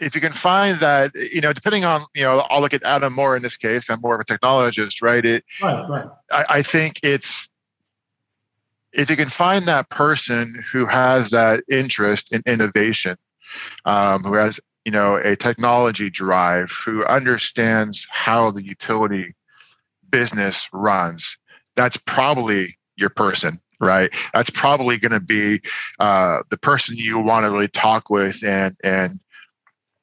if 0.00 0.14
you 0.14 0.20
can 0.20 0.32
find 0.32 0.78
that, 0.78 1.14
you 1.14 1.40
know, 1.40 1.52
depending 1.52 1.84
on, 1.84 2.02
you 2.14 2.22
know, 2.22 2.40
I'll 2.50 2.60
look 2.60 2.74
at 2.74 2.82
Adam 2.84 3.12
more 3.12 3.36
in 3.36 3.42
this 3.42 3.56
case. 3.56 3.90
I'm 3.90 4.00
more 4.00 4.14
of 4.14 4.20
a 4.20 4.24
technologist, 4.24 5.02
right? 5.02 5.24
It, 5.24 5.44
right, 5.62 5.88
right. 5.88 6.06
I, 6.30 6.44
I 6.48 6.62
think 6.62 7.00
it's 7.02 7.48
if 8.92 9.10
you 9.10 9.16
can 9.16 9.28
find 9.28 9.64
that 9.66 9.90
person 9.90 10.54
who 10.72 10.86
has 10.86 11.30
that 11.30 11.62
interest 11.70 12.32
in 12.32 12.42
innovation, 12.46 13.16
um, 13.84 14.22
who 14.22 14.34
has, 14.34 14.60
you 14.84 14.92
know, 14.92 15.16
a 15.16 15.36
technology 15.36 16.10
drive, 16.10 16.70
who 16.84 17.04
understands 17.04 18.06
how 18.10 18.50
the 18.50 18.64
utility 18.64 19.34
business 20.10 20.68
runs, 20.72 21.36
that's 21.76 21.96
probably 21.96 22.78
your 22.96 23.10
person 23.10 23.60
right 23.80 24.12
that's 24.34 24.50
probably 24.50 24.96
going 24.98 25.12
to 25.12 25.24
be 25.24 25.60
uh, 26.00 26.38
the 26.50 26.56
person 26.56 26.96
you 26.96 27.20
want 27.20 27.44
to 27.44 27.50
really 27.52 27.68
talk 27.68 28.10
with 28.10 28.42
and 28.42 28.74
and 28.82 29.20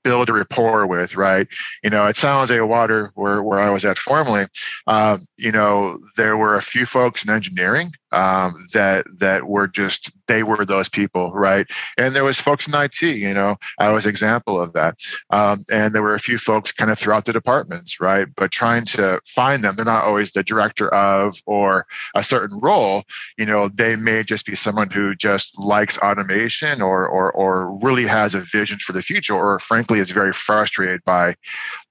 build 0.05 0.29
a 0.29 0.33
rapport 0.33 0.85
with, 0.85 1.15
right? 1.15 1.47
You 1.83 1.89
know, 1.89 2.05
at 2.05 2.15
San 2.15 2.35
Jose 2.35 2.61
Water, 2.61 3.11
where, 3.15 3.41
where 3.41 3.59
I 3.59 3.71
was 3.71 3.83
at 3.83 3.97
formerly, 3.97 4.45
um, 4.85 5.25
you 5.35 5.51
know, 5.51 5.99
there 6.15 6.37
were 6.37 6.55
a 6.55 6.61
few 6.61 6.85
folks 6.85 7.25
in 7.25 7.31
engineering 7.31 7.89
um, 8.15 8.65
that 8.73 9.05
that 9.19 9.45
were 9.45 9.67
just 9.67 10.11
they 10.27 10.41
were 10.41 10.65
those 10.65 10.89
people, 10.89 11.31
right? 11.33 11.67
And 11.97 12.15
there 12.15 12.23
was 12.23 12.39
folks 12.39 12.67
in 12.67 12.73
IT. 12.73 13.01
You 13.01 13.33
know, 13.33 13.57
I 13.77 13.91
was 13.91 14.05
example 14.05 14.59
of 14.59 14.73
that. 14.73 14.97
Um, 15.29 15.63
and 15.69 15.93
there 15.93 16.01
were 16.01 16.15
a 16.15 16.19
few 16.19 16.37
folks 16.37 16.71
kind 16.71 16.89
of 16.89 16.97
throughout 16.97 17.25
the 17.25 17.33
departments, 17.33 17.99
right? 17.99 18.27
But 18.35 18.51
trying 18.51 18.85
to 18.85 19.21
find 19.27 19.63
them, 19.63 19.75
they're 19.75 19.85
not 19.85 20.05
always 20.05 20.31
the 20.31 20.43
director 20.43 20.93
of 20.93 21.35
or 21.45 21.85
a 22.15 22.23
certain 22.23 22.59
role. 22.61 23.03
You 23.37 23.45
know, 23.45 23.67
they 23.67 23.95
may 23.95 24.23
just 24.23 24.45
be 24.45 24.55
someone 24.55 24.89
who 24.89 25.13
just 25.15 25.57
likes 25.59 25.97
automation 25.97 26.81
or 26.81 27.07
or 27.07 27.31
or 27.33 27.77
really 27.79 28.07
has 28.07 28.33
a 28.33 28.39
vision 28.39 28.79
for 28.79 28.93
the 28.93 29.01
future, 29.01 29.33
or 29.33 29.59
frankly 29.59 29.99
is 29.99 30.11
very 30.11 30.33
frustrated 30.33 31.03
by 31.03 31.35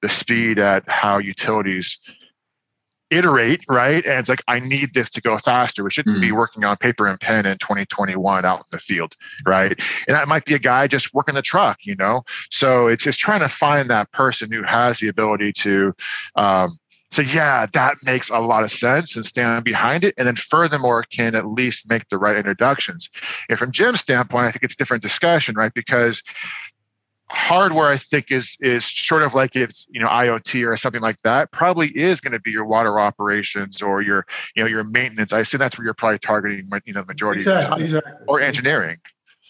the 0.01 0.09
speed 0.09 0.59
at 0.59 0.85
how 0.89 1.19
utilities 1.19 1.99
iterate, 3.11 3.65
right? 3.69 4.05
And 4.05 4.19
it's 4.19 4.29
like, 4.29 4.43
I 4.49 4.61
need 4.61 4.95
this 4.95 5.11
to 5.11 5.21
go 5.21 5.39
faster. 5.39 5.85
We 5.85 5.91
shouldn't 5.91 6.19
mm. 6.19 6.23
be 6.23 6.33
working 6.33 6.65
on 6.65 6.77
paper 6.77 7.07
and 7.07 7.21
pen 7.21 7.47
in 7.47 7.59
2021 7.59 8.45
out 8.45 8.59
in 8.59 8.65
the 8.73 8.79
field, 8.79 9.15
right? 9.47 9.79
And 10.09 10.17
that 10.17 10.29
might 10.29 10.45
be 10.45 10.55
a 10.55 10.59
guy 10.59 10.87
just 10.87 11.15
working 11.15 11.35
the 11.35 11.43
truck, 11.43 11.79
you 11.83 11.97
know? 11.97 12.23
So 12.51 12.87
it's 12.87 13.05
just 13.05 13.19
trying 13.19 13.41
to 13.41 13.49
find 13.49 13.89
that 13.91 14.11
person 14.13 14.51
who 14.51 14.63
has 14.63 14.99
the 14.99 15.09
ability 15.09 15.53
to 15.53 15.95
um, 16.37 16.79
say, 17.15 17.25
yeah, 17.25 17.67
that 17.73 17.97
makes 18.05 18.31
a 18.31 18.39
lot 18.39 18.65
of 18.65 18.73
sense 18.73 19.17
and 19.17 19.25
stand 19.25 19.65
behind 19.65 20.05
it. 20.05 20.15
And 20.19 20.27
then 20.27 20.37
furthermore, 20.37 21.05
can 21.05 21.35
at 21.35 21.47
least 21.47 21.89
make 21.89 22.09
the 22.09 22.19
right 22.19 22.37
introductions. 22.37 23.09
And 23.49 23.59
from 23.59 23.73
Jim's 23.73 24.01
standpoint, 24.01 24.47
I 24.47 24.51
think 24.51 24.65
it's 24.65 24.77
different 24.77 25.03
discussion, 25.03 25.55
right? 25.55 25.73
Because 25.75 26.23
hardware 27.31 27.89
i 27.89 27.97
think 27.97 28.31
is 28.31 28.57
is 28.61 28.85
sort 28.85 29.23
of 29.23 29.35
like 29.35 29.57
it's 29.57 29.87
you 29.91 29.99
know 29.99 30.09
iot 30.09 30.67
or 30.67 30.77
something 30.77 31.01
like 31.01 31.21
that 31.23 31.51
probably 31.53 31.89
is 31.97 32.21
going 32.21 32.33
to 32.33 32.41
be 32.41 32.51
your 32.51 32.65
water 32.65 33.01
operations 33.01 33.81
or 33.81 34.03
your 34.03 34.27
you 34.55 34.63
know 34.63 34.69
your 34.69 34.85
maintenance 34.85 35.33
i 35.33 35.41
assume 35.41 35.59
that's 35.59 35.79
where 35.79 35.85
you're 35.85 35.95
probably 35.95 36.19
targeting 36.19 36.67
you 36.85 36.93
know 36.93 37.01
the 37.01 37.07
majority 37.07 37.41
exactly, 37.41 37.85
exactly. 37.85 38.13
or 38.29 38.41
engineering 38.41 38.97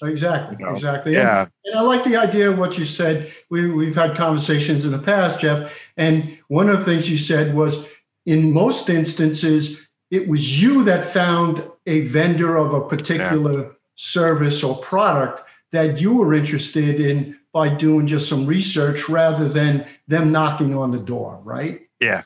exactly 0.02 0.56
you 0.58 0.64
know? 0.64 0.72
exactly 0.72 1.12
yeah 1.12 1.42
and, 1.42 1.50
and, 1.64 1.78
i 1.78 1.80
like 1.80 2.04
the 2.04 2.16
idea 2.16 2.48
of 2.48 2.58
what 2.58 2.78
you 2.78 2.84
said 2.84 3.30
we, 3.50 3.70
we've 3.70 3.94
had 3.94 4.16
conversations 4.16 4.84
in 4.84 4.92
the 4.92 4.98
past 4.98 5.40
jeff 5.40 5.76
and 5.96 6.38
one 6.48 6.68
of 6.68 6.78
the 6.78 6.84
things 6.84 7.10
you 7.10 7.18
said 7.18 7.54
was 7.54 7.84
in 8.24 8.52
most 8.52 8.88
instances 8.88 9.80
it 10.10 10.28
was 10.28 10.62
you 10.62 10.84
that 10.84 11.04
found 11.04 11.64
a 11.86 12.02
vendor 12.02 12.56
of 12.56 12.72
a 12.72 12.88
particular 12.88 13.62
yeah. 13.62 13.68
service 13.96 14.62
or 14.62 14.76
product 14.78 15.42
that 15.72 16.00
you 16.00 16.14
were 16.14 16.34
interested 16.34 17.00
in 17.00 17.36
by 17.54 17.68
doing 17.68 18.06
just 18.06 18.28
some 18.28 18.44
research 18.44 19.08
rather 19.08 19.48
than 19.48 19.86
them 20.08 20.32
knocking 20.32 20.76
on 20.76 20.90
the 20.90 20.98
door, 20.98 21.40
right? 21.44 21.82
Yeah. 22.00 22.22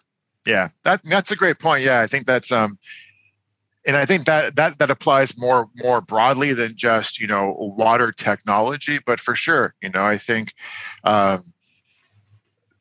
Yeah. 0.47 0.71
That 0.85 1.03
that's 1.05 1.31
a 1.31 1.37
great 1.37 1.59
point. 1.59 1.85
Yeah, 1.85 2.01
I 2.01 2.07
think 2.07 2.27
that's 2.27 2.51
um 2.51 2.79
and 3.87 3.97
I 3.97 4.07
think 4.07 4.25
that 4.25 4.57
that 4.57 4.79
that 4.79 4.91
applies 4.91 5.37
more 5.39 5.69
more 5.77 6.01
broadly 6.01 6.55
than 6.55 6.73
just, 6.75 7.21
you 7.21 7.27
know, 7.27 7.55
water 7.59 8.11
technology, 8.11 8.99
but 9.05 9.21
for 9.21 9.35
sure, 9.37 9.75
you 9.83 9.91
know, 9.91 10.03
I 10.03 10.17
think 10.17 10.55
um 11.05 11.45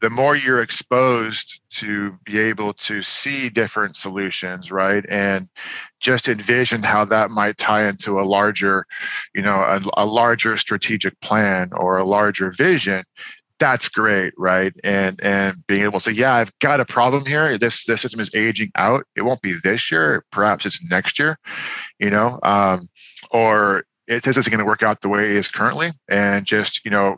the 0.01 0.09
more 0.09 0.35
you're 0.35 0.61
exposed 0.61 1.61
to 1.71 2.17
be 2.23 2.39
able 2.39 2.73
to 2.73 3.01
see 3.01 3.49
different 3.49 3.95
solutions 3.95 4.71
right? 4.71 5.05
And 5.09 5.47
just 5.99 6.29
envision 6.29 6.83
how 6.83 7.05
that 7.05 7.31
might 7.31 7.57
tie 7.57 7.87
into 7.87 8.19
a 8.19 8.23
larger 8.23 8.85
you 9.33 9.41
know 9.41 9.61
a, 9.61 9.81
a, 10.03 10.05
larger 10.05 10.57
strategic 10.57 11.19
plan 11.21 11.69
or 11.73 11.97
a 11.97 12.05
larger 12.05 12.51
vision 12.51 13.03
that's 13.59 13.89
great 13.89 14.33
right? 14.37 14.73
And 14.83 15.19
and 15.23 15.55
being 15.67 15.83
able 15.83 15.99
to 15.99 16.11
say 16.11 16.11
yeah 16.11 16.35
i've 16.35 16.51
got 16.59 16.79
a 16.79 16.85
problem 16.85 17.25
here. 17.25 17.57
This 17.57 17.85
this 17.85 18.01
system 18.01 18.19
is 18.19 18.33
aging 18.35 18.71
out. 18.75 19.05
It 19.15 19.23
won't 19.23 19.41
be 19.41 19.55
this 19.63 19.91
year. 19.91 20.23
Perhaps 20.31 20.65
it's 20.65 20.89
next 20.89 21.19
year 21.19 21.37
you 21.99 22.09
know 22.09 22.39
um, 22.43 22.87
or 23.31 23.83
it, 24.07 24.23
this 24.23 24.37
isn't 24.37 24.51
going 24.51 24.59
to 24.59 24.65
work 24.65 24.83
out 24.83 25.01
the 25.01 25.09
way 25.09 25.25
it 25.25 25.31
is 25.31 25.49
currently. 25.49 25.91
And 26.09 26.45
just 26.45 26.83
you 26.85 26.91
know 26.91 27.17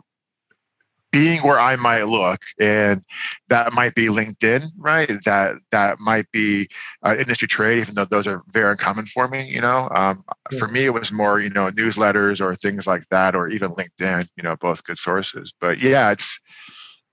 being 1.12 1.40
where 1.40 1.58
I 1.58 1.76
might 1.76 2.04
look, 2.04 2.40
and 2.60 3.02
that 3.48 3.72
might 3.72 3.94
be 3.94 4.06
LinkedIn, 4.06 4.70
right? 4.78 5.10
That 5.24 5.56
that 5.70 6.00
might 6.00 6.30
be 6.32 6.68
uh, 7.02 7.16
industry 7.18 7.48
trade, 7.48 7.78
even 7.78 7.94
though 7.94 8.04
those 8.04 8.26
are 8.26 8.42
very 8.48 8.72
uncommon 8.72 9.06
for 9.06 9.28
me. 9.28 9.48
You 9.48 9.60
know, 9.60 9.88
um, 9.94 10.22
yeah. 10.50 10.58
for 10.58 10.68
me 10.68 10.84
it 10.84 10.94
was 10.94 11.10
more 11.10 11.40
you 11.40 11.50
know 11.50 11.70
newsletters 11.70 12.40
or 12.40 12.54
things 12.56 12.86
like 12.86 13.06
that, 13.10 13.34
or 13.34 13.48
even 13.48 13.70
LinkedIn. 13.70 14.28
You 14.36 14.42
know, 14.42 14.56
both 14.56 14.84
good 14.84 14.98
sources. 14.98 15.52
But 15.60 15.78
yeah, 15.78 16.10
it's 16.10 16.38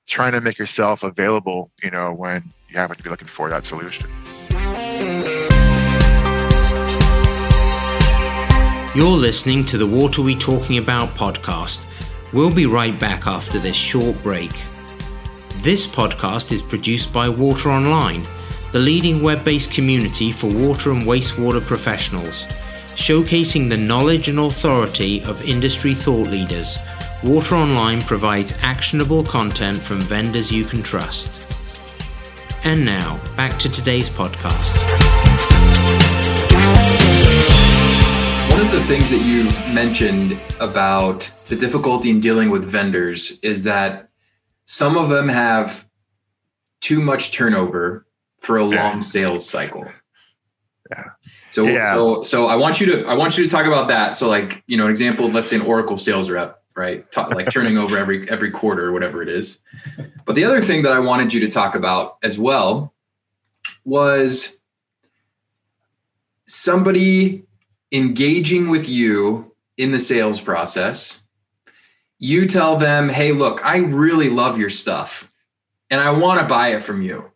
trying 0.08 0.34
to 0.34 0.42
make 0.42 0.60
yourself 0.60 1.04
available. 1.04 1.72
You 1.84 1.92
know, 1.92 2.14
when 2.14 2.44
you 2.70 2.78
happen 2.78 2.98
to 2.98 3.04
be 3.04 3.10
looking 3.10 3.28
for 3.28 3.50
that 3.50 3.66
solution. 3.66 4.10
You're 8.96 9.10
listening 9.10 9.64
to 9.66 9.78
the 9.78 9.86
Water 9.86 10.24
We 10.24 10.36
Talking 10.36 10.80
About 10.80 11.10
podcast 11.10 11.86
We'll 12.34 12.54
be 12.54 12.66
right 12.66 13.00
back 13.00 13.26
after 13.26 13.58
this 13.58 13.78
short 13.78 14.22
break. 14.22 14.52
This 15.60 15.88
podcast 15.88 16.52
is 16.52 16.62
produced 16.62 17.14
by 17.14 17.30
Water 17.30 17.72
Online, 17.72 18.28
the 18.74 18.80
leading 18.80 19.24
web 19.24 19.46
based 19.46 19.72
community 19.72 20.34
for 20.34 20.48
water 20.48 20.92
and 20.92 21.04
wastewater 21.04 21.66
professionals. 21.66 22.46
Showcasing 22.98 23.70
the 23.70 23.78
knowledge 23.78 24.28
and 24.28 24.40
authority 24.40 25.24
of 25.24 25.42
industry 25.48 25.94
thought 25.94 26.28
leaders, 26.28 26.78
Water 27.24 27.56
Online 27.56 28.02
provides 28.02 28.54
actionable 28.62 29.24
content 29.24 29.82
from 29.82 30.02
vendors 30.02 30.52
you 30.52 30.66
can 30.66 30.84
trust. 30.84 31.40
And 32.66 32.84
now, 32.84 33.22
back 33.38 33.58
to 33.60 33.70
today's 33.70 34.10
podcast. 34.10 34.76
One 38.52 38.66
of 38.66 38.72
the 38.74 38.84
things 38.84 39.10
that 39.12 39.24
you 39.24 39.46
mentioned 39.74 40.38
about 40.60 41.30
the 41.48 41.56
difficulty 41.56 42.10
in 42.10 42.20
dealing 42.20 42.50
with 42.50 42.66
vendors 42.66 43.40
is 43.40 43.64
that 43.64 44.10
some 44.66 44.98
of 44.98 45.10
them 45.10 45.30
have 45.30 45.88
too 46.82 47.02
much 47.02 47.32
turnover 47.32 48.06
for 48.40 48.58
a 48.58 48.66
long 48.66 49.02
sales 49.02 49.50
cycle. 49.50 49.86
Yeah. 50.92 51.04
So, 51.50 51.66
yeah. 51.66 51.94
so, 51.94 52.24
so 52.24 52.48
I 52.48 52.56
want 52.56 52.80
you 52.80 52.88
to, 52.88 53.08
I 53.08 53.14
want 53.14 53.38
you 53.38 53.44
to 53.44 53.50
talk 53.50 53.66
about 53.66 53.88
that. 53.88 54.16
So 54.16 54.30
like, 54.30 54.64
you 54.68 54.78
know, 54.78 54.86
an 54.86 54.92
example, 54.92 55.30
let's 55.30 55.50
say 55.50 55.56
an 55.56 55.64
Oracle 55.64 55.98
sales 55.98 56.30
rep, 56.30 56.62
right? 56.76 57.10
Talk, 57.12 57.34
like 57.34 57.50
turning 57.52 57.78
over 57.78 57.98
every, 57.98 58.30
every 58.30 58.52
quarter 58.52 58.86
or 58.86 58.92
whatever 58.92 59.22
it 59.22 59.30
is. 59.30 59.60
But 60.26 60.36
the 60.36 60.44
other 60.44 60.62
thing 60.62 60.84
that 60.84 60.92
I 60.92 61.00
wanted 61.00 61.34
you 61.34 61.40
to 61.42 61.50
talk 61.50 61.76
about 61.76 62.18
as 62.22 62.38
well 62.38 62.94
was 63.86 64.64
somebody 66.46 67.46
engaging 67.92 68.70
with 68.70 68.90
you 68.90 69.54
in 69.78 69.92
the 69.92 70.00
sales 70.00 70.42
process 70.42 71.27
you 72.20 72.48
tell 72.48 72.78
them, 72.78 73.10
hey, 73.10 73.32
look, 73.32 73.64
I 73.66 73.78
really 73.78 74.30
love 74.30 74.58
your 74.58 74.70
stuff 74.70 75.32
and 75.90 76.02
I 76.02 76.12
want 76.12 76.42
to 76.42 76.48
buy 76.48 76.70
it 76.70 76.84
from 76.84 77.02
you, 77.02 77.32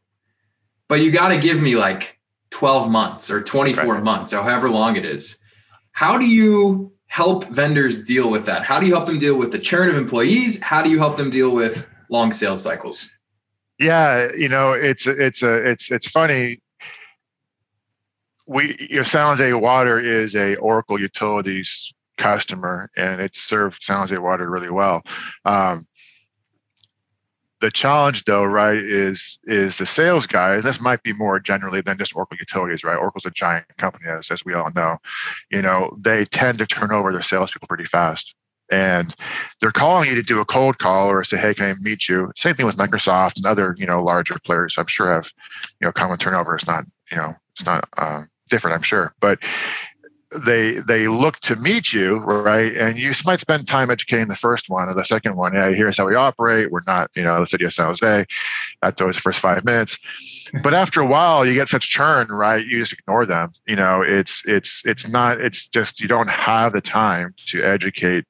but 0.87 1.01
you 1.01 1.11
got 1.11 1.29
to 1.29 1.37
give 1.37 1.61
me 1.61 1.75
like 1.75 2.19
12 2.51 2.89
months 2.89 3.29
or 3.29 3.41
24 3.41 3.83
right. 3.85 4.03
months 4.03 4.33
or 4.33 4.41
however 4.43 4.69
long 4.69 4.95
it 4.95 5.05
is. 5.05 5.37
How 5.91 6.17
do 6.17 6.25
you 6.25 6.93
help 7.07 7.45
vendors 7.45 8.05
deal 8.05 8.29
with 8.29 8.45
that? 8.45 8.63
How 8.63 8.79
do 8.79 8.85
you 8.85 8.93
help 8.93 9.05
them 9.05 9.19
deal 9.19 9.35
with 9.35 9.51
the 9.51 9.59
churn 9.59 9.89
of 9.89 9.95
employees? 9.95 10.61
How 10.61 10.81
do 10.81 10.89
you 10.89 10.97
help 10.97 11.17
them 11.17 11.29
deal 11.29 11.51
with 11.51 11.87
long 12.09 12.33
sales 12.33 12.61
cycles? 12.61 13.09
Yeah, 13.79 14.29
you 14.37 14.47
know, 14.47 14.73
it's 14.73 15.07
it's 15.07 15.41
a 15.41 15.55
it's 15.67 15.91
it's 15.91 16.07
funny. 16.07 16.61
We 18.47 18.77
you 18.89 18.97
know, 18.97 19.03
San 19.03 19.25
Jose 19.27 19.53
Water 19.53 19.99
is 19.99 20.35
a 20.35 20.55
Oracle 20.57 20.99
Utilities 20.99 21.91
customer, 22.21 22.89
and 22.95 23.19
it 23.19 23.35
served 23.35 23.81
San 23.81 23.97
Jose 23.97 24.17
Water 24.17 24.49
really 24.49 24.69
well. 24.69 25.01
Um, 25.45 25.85
the 27.61 27.71
challenge 27.71 28.23
though 28.25 28.43
right 28.43 28.77
is 28.77 29.37
is 29.43 29.77
the 29.77 29.85
sales 29.85 30.25
guy 30.25 30.55
and 30.55 30.63
this 30.63 30.81
might 30.81 31.01
be 31.03 31.13
more 31.13 31.39
generally 31.39 31.79
than 31.79 31.97
just 31.97 32.15
oracle 32.15 32.37
utilities 32.39 32.83
right? 32.83 32.97
Oracle's 32.97 33.25
a 33.25 33.31
giant 33.31 33.65
company 33.77 34.09
as, 34.09 34.31
as 34.31 34.43
we 34.43 34.53
all 34.53 34.71
know. 34.75 34.97
You 35.51 35.61
know 35.61 35.95
they 35.99 36.25
tend 36.25 36.57
to 36.57 36.65
turn 36.65 36.91
over 36.91 37.11
their 37.11 37.21
salespeople 37.21 37.67
pretty 37.67 37.85
fast. 37.85 38.33
And 38.71 39.13
they're 39.59 39.71
calling 39.71 40.07
you 40.09 40.15
to 40.15 40.21
do 40.21 40.39
a 40.39 40.45
cold 40.45 40.79
call 40.79 41.07
or 41.07 41.23
say 41.23 41.37
hey 41.37 41.53
can 41.53 41.65
i 41.65 41.75
meet 41.81 42.09
you? 42.09 42.31
Same 42.35 42.55
thing 42.55 42.65
with 42.65 42.77
microsoft 42.77 43.37
and 43.37 43.45
other 43.45 43.75
you 43.77 43.85
know 43.85 44.03
larger 44.03 44.37
players 44.43 44.75
i'm 44.77 44.87
sure 44.87 45.13
have 45.13 45.31
you 45.79 45.85
know 45.85 45.91
common 45.91 46.17
turnover 46.17 46.55
is 46.55 46.67
not 46.67 46.83
you 47.11 47.17
know 47.17 47.33
it's 47.53 47.65
not 47.65 47.87
uh, 47.97 48.23
different 48.49 48.75
i'm 48.75 48.81
sure. 48.81 49.13
But 49.19 49.39
they 50.31 50.73
they 50.79 51.07
look 51.07 51.39
to 51.41 51.55
meet 51.57 51.91
you 51.91 52.19
right? 52.19 52.75
And 52.75 52.97
you 52.97 53.11
might 53.25 53.41
spend 53.41 53.67
time 53.67 53.91
educating 53.91 54.27
the 54.27 54.35
first 54.35 54.69
one 54.69 54.87
or 54.87 54.93
the 54.93 55.03
second 55.03 55.35
one. 55.35 55.53
Yeah 55.53 55.71
here's 55.71 55.97
how 55.97 56.07
we 56.07 56.15
operate. 56.15 56.71
We're 56.71 56.81
not 56.87 57.11
you 57.15 57.23
know 57.23 57.39
the 57.39 57.47
city 57.47 57.65
of 57.65 57.73
san 57.73 57.87
jose 57.87 58.25
at 58.81 58.97
those 58.97 59.17
first 59.17 59.39
five 59.39 59.65
minutes. 59.65 59.99
But 60.63 60.73
after 60.73 61.01
a 61.01 61.05
while 61.05 61.45
you 61.45 61.53
get 61.53 61.69
such 61.69 61.89
churn 61.89 62.27
right? 62.29 62.65
You 62.65 62.79
just 62.79 62.93
ignore 62.93 63.25
them. 63.25 63.51
You 63.67 63.75
know 63.75 64.01
it's 64.01 64.45
it's 64.45 64.85
it's 64.85 65.09
not 65.09 65.41
it's 65.41 65.67
just 65.67 65.99
you 65.99 66.07
don't 66.07 66.29
have 66.29 66.73
the 66.73 66.81
time 66.81 67.33
to 67.47 67.63
educate 67.63 68.25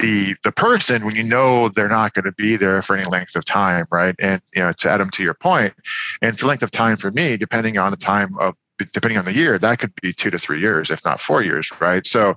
the 0.00 0.34
the 0.42 0.52
person 0.52 1.04
when 1.04 1.14
you 1.14 1.22
know 1.22 1.68
they're 1.68 1.88
not 1.88 2.12
going 2.12 2.24
to 2.24 2.32
be 2.32 2.56
there 2.56 2.82
for 2.82 2.96
any 2.96 3.08
length 3.08 3.36
of 3.36 3.44
time 3.44 3.86
right? 3.92 4.16
And 4.18 4.42
you 4.54 4.62
know 4.62 4.72
to 4.72 4.90
add 4.90 4.98
them 4.98 5.10
to 5.10 5.22
your 5.22 5.34
point 5.34 5.74
and 6.22 6.36
for 6.38 6.46
length 6.46 6.64
of 6.64 6.72
time 6.72 6.96
for 6.96 7.12
me 7.12 7.36
depending 7.36 7.78
on 7.78 7.92
the 7.92 7.96
time 7.96 8.36
of 8.40 8.56
depending 8.78 9.18
on 9.18 9.24
the 9.24 9.34
year, 9.34 9.58
that 9.58 9.78
could 9.78 9.92
be 10.00 10.12
two 10.12 10.30
to 10.30 10.38
three 10.38 10.60
years, 10.60 10.90
if 10.90 11.04
not 11.04 11.20
four 11.20 11.42
years, 11.42 11.70
right? 11.80 12.06
So 12.06 12.34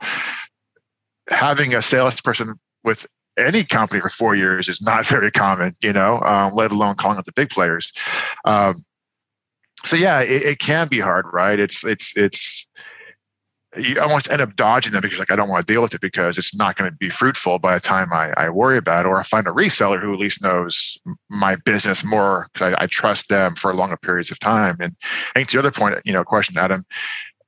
having 1.30 1.76
a 1.76 1.82
salesperson 1.82 2.56
with 2.84 3.06
any 3.38 3.64
company 3.64 4.02
for 4.02 4.10
four 4.10 4.36
years 4.36 4.68
is 4.70 4.82
not 4.82 5.06
very 5.08 5.32
common, 5.32 5.74
you 5.82 5.94
know, 5.94 6.20
um, 6.22 6.54
let 6.54 6.72
alone 6.72 6.96
calling 6.96 7.18
up 7.18 7.26
the 7.26 7.34
big 7.34 7.50
players. 7.50 7.92
Um, 8.46 8.76
so 9.86 9.96
yeah, 9.96 10.20
it, 10.22 10.44
it, 10.44 10.60
can 10.60 10.88
be 10.90 11.00
hard, 11.00 11.26
right? 11.32 11.58
It's 11.58 11.86
it's 11.86 12.16
it's 12.18 12.68
you 13.78 14.02
almost 14.02 14.32
end 14.32 14.42
up 14.42 14.56
dodging 14.56 14.94
them 14.94 15.02
because 15.02 15.20
like 15.20 15.32
I 15.32 15.36
don't 15.36 15.50
want 15.50 15.66
to 15.66 15.72
deal 15.72 15.82
with 15.82 15.94
it 15.94 16.02
because 16.02 16.38
it's 16.38 16.56
not 16.56 16.76
going 16.76 16.90
to 16.90 16.98
be 16.98 17.10
fruitful 17.10 17.60
by 17.60 17.76
the 17.76 17.80
time 17.80 18.12
I, 18.12 18.34
I 18.36 18.50
worry 18.50 18.78
about 18.78 19.02
it, 19.02 19.06
or 19.06 19.20
I 19.20 19.24
find 19.24 19.46
a 19.48 19.52
reseller 19.52 20.02
who 20.02 20.12
at 20.12 20.20
least 20.20 20.42
knows 20.42 20.98
my 21.30 21.56
business 21.56 22.04
more 22.04 22.48
because 22.54 22.74
I, 22.74 22.84
I, 22.84 22.88
trust 22.88 23.30
them 23.30 23.56
for 23.56 23.76
longer 23.76 23.98
periods 23.98 24.32
of 24.32 24.40
time. 24.40 24.78
And 24.80 24.96
I 25.36 25.40
think 25.40 25.52
the 25.52 25.60
other 25.60 25.72
point, 25.72 26.00
you 26.04 26.14
know, 26.14 26.24
question, 26.24 26.58
Adam, 26.58 26.84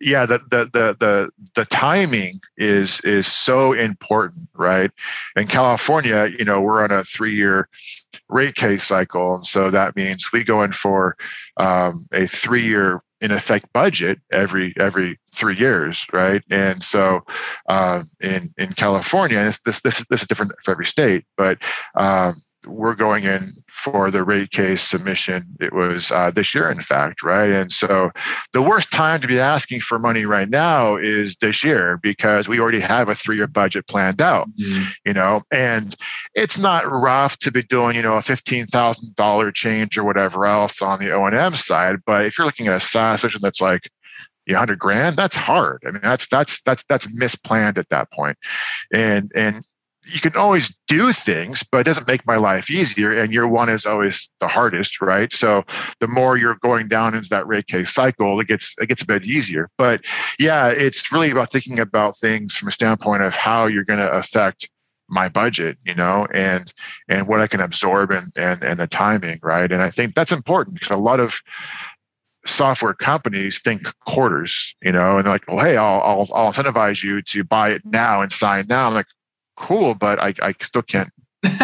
yeah, 0.01 0.25
the 0.25 0.39
the 0.49 0.65
the 0.73 0.97
the 0.99 1.29
the 1.55 1.65
timing 1.65 2.33
is 2.57 2.99
is 3.01 3.27
so 3.27 3.73
important, 3.73 4.49
right? 4.55 4.91
In 5.35 5.47
California, 5.47 6.29
you 6.37 6.45
know, 6.45 6.59
we're 6.61 6.83
on 6.83 6.91
a 6.91 7.03
three 7.03 7.35
year 7.35 7.69
rate 8.29 8.55
case 8.55 8.83
cycle, 8.83 9.35
and 9.35 9.45
so 9.45 9.69
that 9.69 9.95
means 9.95 10.31
we 10.31 10.43
go 10.43 10.63
in 10.63 10.71
for 10.71 11.15
um, 11.57 12.05
a 12.11 12.27
three 12.27 12.65
year 12.65 13.01
in 13.21 13.31
effect 13.31 13.71
budget 13.73 14.19
every 14.31 14.73
every 14.77 15.19
three 15.33 15.55
years, 15.55 16.05
right? 16.11 16.43
And 16.49 16.81
so 16.81 17.23
uh, 17.69 18.03
in 18.19 18.49
in 18.57 18.69
California, 18.73 19.43
this, 19.43 19.59
this 19.59 19.81
this 19.81 20.05
this 20.09 20.21
is 20.23 20.27
different 20.27 20.53
for 20.63 20.71
every 20.71 20.85
state, 20.85 21.25
but 21.37 21.59
um, 21.95 22.35
we're 22.65 22.95
going 22.95 23.23
in 23.23 23.49
for 23.69 24.11
the 24.11 24.23
rate 24.23 24.51
case 24.51 24.83
submission. 24.83 25.43
It 25.59 25.73
was 25.73 26.11
uh, 26.11 26.29
this 26.31 26.53
year, 26.53 26.69
in 26.69 26.81
fact, 26.81 27.23
right? 27.23 27.49
And 27.49 27.71
so 27.71 28.11
the 28.53 28.61
worst 28.61 28.91
time 28.91 29.19
to 29.21 29.27
be 29.27 29.39
asking 29.39 29.81
for 29.81 29.97
money 29.97 30.25
right 30.25 30.47
now 30.47 30.95
is 30.97 31.35
this 31.37 31.63
year 31.63 31.99
because 32.03 32.47
we 32.47 32.59
already 32.59 32.79
have 32.79 33.09
a 33.09 33.15
three-year 33.15 33.47
budget 33.47 33.87
planned 33.87 34.21
out, 34.21 34.47
mm-hmm. 34.51 34.83
you 35.05 35.13
know, 35.13 35.41
and 35.51 35.95
it's 36.35 36.57
not 36.57 36.89
rough 36.89 37.37
to 37.39 37.51
be 37.51 37.63
doing, 37.63 37.95
you 37.95 38.03
know, 38.03 38.17
a 38.17 38.21
fifteen 38.21 38.65
thousand 38.65 39.15
dollar 39.15 39.51
change 39.51 39.97
or 39.97 40.03
whatever 40.03 40.45
else 40.45 40.81
on 40.81 40.99
the 40.99 41.11
O 41.11 41.25
and 41.25 41.35
M 41.35 41.55
side. 41.55 41.97
But 42.05 42.25
if 42.25 42.37
you're 42.37 42.45
looking 42.45 42.67
at 42.67 42.75
a 42.75 42.79
SaaS 42.79 43.21
solution 43.21 43.41
that's 43.41 43.61
like 43.61 43.89
a 44.47 44.53
hundred 44.53 44.79
grand, 44.79 45.15
that's 45.15 45.35
hard. 45.35 45.81
I 45.87 45.91
mean, 45.91 46.01
that's 46.03 46.27
that's 46.27 46.61
that's 46.61 46.83
that's 46.89 47.07
misplanned 47.19 47.77
at 47.77 47.89
that 47.89 48.11
point, 48.11 48.37
and 48.93 49.31
and 49.35 49.63
you 50.05 50.19
can 50.19 50.35
always 50.35 50.75
do 50.87 51.13
things, 51.13 51.63
but 51.63 51.79
it 51.79 51.83
doesn't 51.83 52.07
make 52.07 52.25
my 52.25 52.37
life 52.37 52.71
easier. 52.71 53.17
And 53.17 53.31
year 53.31 53.47
one 53.47 53.69
is 53.69 53.85
always 53.85 54.29
the 54.39 54.47
hardest, 54.47 55.01
right? 55.01 55.31
So 55.31 55.63
the 55.99 56.07
more 56.07 56.37
you're 56.37 56.57
going 56.61 56.87
down 56.87 57.13
into 57.13 57.29
that 57.29 57.47
rate 57.47 57.67
case 57.67 57.93
cycle, 57.93 58.39
it 58.39 58.47
gets 58.47 58.75
it 58.79 58.87
gets 58.87 59.03
a 59.03 59.07
bit 59.07 59.25
easier. 59.25 59.69
But 59.77 60.01
yeah, 60.39 60.67
it's 60.69 61.11
really 61.11 61.29
about 61.29 61.51
thinking 61.51 61.79
about 61.79 62.17
things 62.17 62.55
from 62.55 62.67
a 62.67 62.71
standpoint 62.71 63.21
of 63.21 63.35
how 63.35 63.67
you're 63.67 63.83
going 63.83 63.99
to 63.99 64.11
affect 64.11 64.69
my 65.07 65.29
budget, 65.29 65.77
you 65.85 65.93
know, 65.93 66.25
and 66.33 66.73
and 67.07 67.27
what 67.27 67.41
I 67.41 67.47
can 67.47 67.61
absorb 67.61 68.11
and 68.11 68.31
and 68.35 68.63
and 68.63 68.79
the 68.79 68.87
timing, 68.87 69.39
right? 69.43 69.71
And 69.71 69.83
I 69.83 69.91
think 69.91 70.15
that's 70.15 70.31
important 70.31 70.75
because 70.75 70.95
a 70.95 70.99
lot 70.99 71.19
of 71.19 71.39
software 72.45 72.93
companies 72.93 73.59
think 73.59 73.83
quarters, 74.05 74.75
you 74.81 74.91
know, 74.91 75.17
and 75.17 75.25
they're 75.25 75.33
like, 75.33 75.47
well, 75.47 75.63
hey, 75.63 75.77
I'll, 75.77 76.01
I'll, 76.01 76.27
I'll 76.33 76.51
incentivize 76.51 77.03
you 77.03 77.21
to 77.21 77.43
buy 77.43 77.69
it 77.69 77.83
now 77.85 78.21
and 78.21 78.31
sign 78.31 78.65
now. 78.67 78.87
I'm 78.87 78.95
like, 78.95 79.05
cool, 79.55 79.95
but 79.95 80.19
I, 80.19 80.33
I 80.41 80.53
still 80.61 80.81
can't 80.81 81.09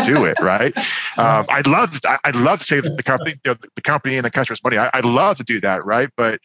do 0.04 0.26
it 0.26 0.38
right. 0.42 0.76
Um, 1.18 1.46
I'd 1.50 1.68
love 1.68 2.00
to, 2.00 2.20
I'd 2.24 2.36
love 2.36 2.60
to 2.60 2.66
save 2.66 2.84
the 2.84 3.04
company, 3.04 3.36
you 3.46 3.52
know, 3.52 3.58
the 3.76 3.82
company 3.82 4.18
and 4.18 4.26
the 4.26 4.32
customer's 4.32 4.64
money. 4.64 4.78
I, 4.78 4.90
would 4.96 5.06
love 5.06 5.38
to 5.38 5.44
do 5.44 5.60
that, 5.62 5.84
right? 5.86 6.10
But 6.18 6.40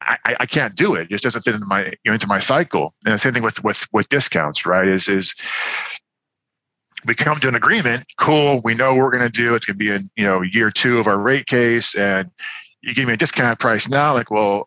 I, 0.00 0.36
I 0.40 0.46
can't 0.46 0.74
do 0.76 0.94
it. 0.94 1.02
It 1.02 1.08
just 1.10 1.24
doesn't 1.24 1.42
fit 1.42 1.54
into 1.54 1.66
my 1.66 1.86
you 1.86 1.92
know, 2.06 2.12
into 2.14 2.26
my 2.26 2.38
cycle. 2.38 2.92
And 3.04 3.14
the 3.14 3.18
same 3.18 3.32
thing 3.32 3.42
with 3.42 3.62
with 3.64 3.86
with 3.92 4.08
discounts, 4.08 4.66
right? 4.66 4.86
Is 4.86 5.08
is 5.08 5.34
we 7.06 7.14
come 7.14 7.38
to 7.40 7.48
an 7.48 7.54
agreement. 7.54 8.04
Cool. 8.18 8.60
We 8.64 8.74
know 8.74 8.94
what 8.94 9.02
we're 9.02 9.10
going 9.10 9.30
to 9.30 9.30
do. 9.30 9.54
It's 9.54 9.66
going 9.66 9.74
to 9.74 9.78
be 9.78 9.90
in 9.90 10.02
you 10.16 10.24
know 10.24 10.42
year 10.42 10.70
two 10.70 10.98
of 10.98 11.06
our 11.06 11.18
rate 11.18 11.46
case, 11.46 11.94
and 11.94 12.30
you 12.82 12.94
give 12.94 13.06
me 13.06 13.14
a 13.14 13.16
discount 13.16 13.58
price 13.58 13.88
now. 13.88 14.12
Like, 14.12 14.30
well, 14.30 14.66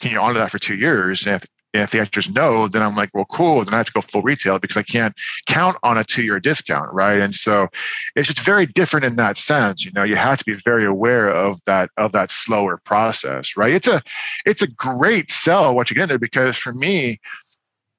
can 0.00 0.10
you 0.10 0.20
honor 0.20 0.38
that 0.38 0.50
for 0.50 0.58
two 0.58 0.76
years? 0.76 1.26
And 1.26 1.36
if 1.36 1.44
and 1.72 1.84
if 1.84 1.92
the 1.92 2.00
answer 2.00 2.18
is 2.18 2.28
no, 2.28 2.66
then 2.66 2.82
I'm 2.82 2.96
like, 2.96 3.10
well, 3.14 3.26
cool. 3.26 3.64
Then 3.64 3.74
I 3.74 3.76
have 3.78 3.86
to 3.86 3.92
go 3.92 4.00
full 4.00 4.22
retail 4.22 4.58
because 4.58 4.76
I 4.76 4.82
can't 4.82 5.14
count 5.46 5.76
on 5.84 5.98
a 5.98 6.04
two 6.04 6.22
year 6.22 6.40
discount, 6.40 6.92
right? 6.92 7.20
And 7.20 7.32
so 7.34 7.68
it's 8.16 8.26
just 8.26 8.40
very 8.40 8.66
different 8.66 9.06
in 9.06 9.16
that 9.16 9.36
sense. 9.36 9.84
You 9.84 9.92
know, 9.92 10.02
you 10.02 10.16
have 10.16 10.38
to 10.38 10.44
be 10.44 10.54
very 10.54 10.84
aware 10.84 11.28
of 11.28 11.60
that 11.66 11.90
of 11.96 12.10
that 12.12 12.30
slower 12.30 12.78
process, 12.78 13.56
right? 13.56 13.72
It's 13.72 13.86
a 13.86 14.02
it's 14.44 14.62
a 14.62 14.66
great 14.66 15.30
sell 15.30 15.74
once 15.74 15.90
you 15.90 15.94
get 15.94 16.04
in 16.04 16.08
there 16.08 16.18
because 16.18 16.56
for 16.56 16.72
me, 16.74 17.20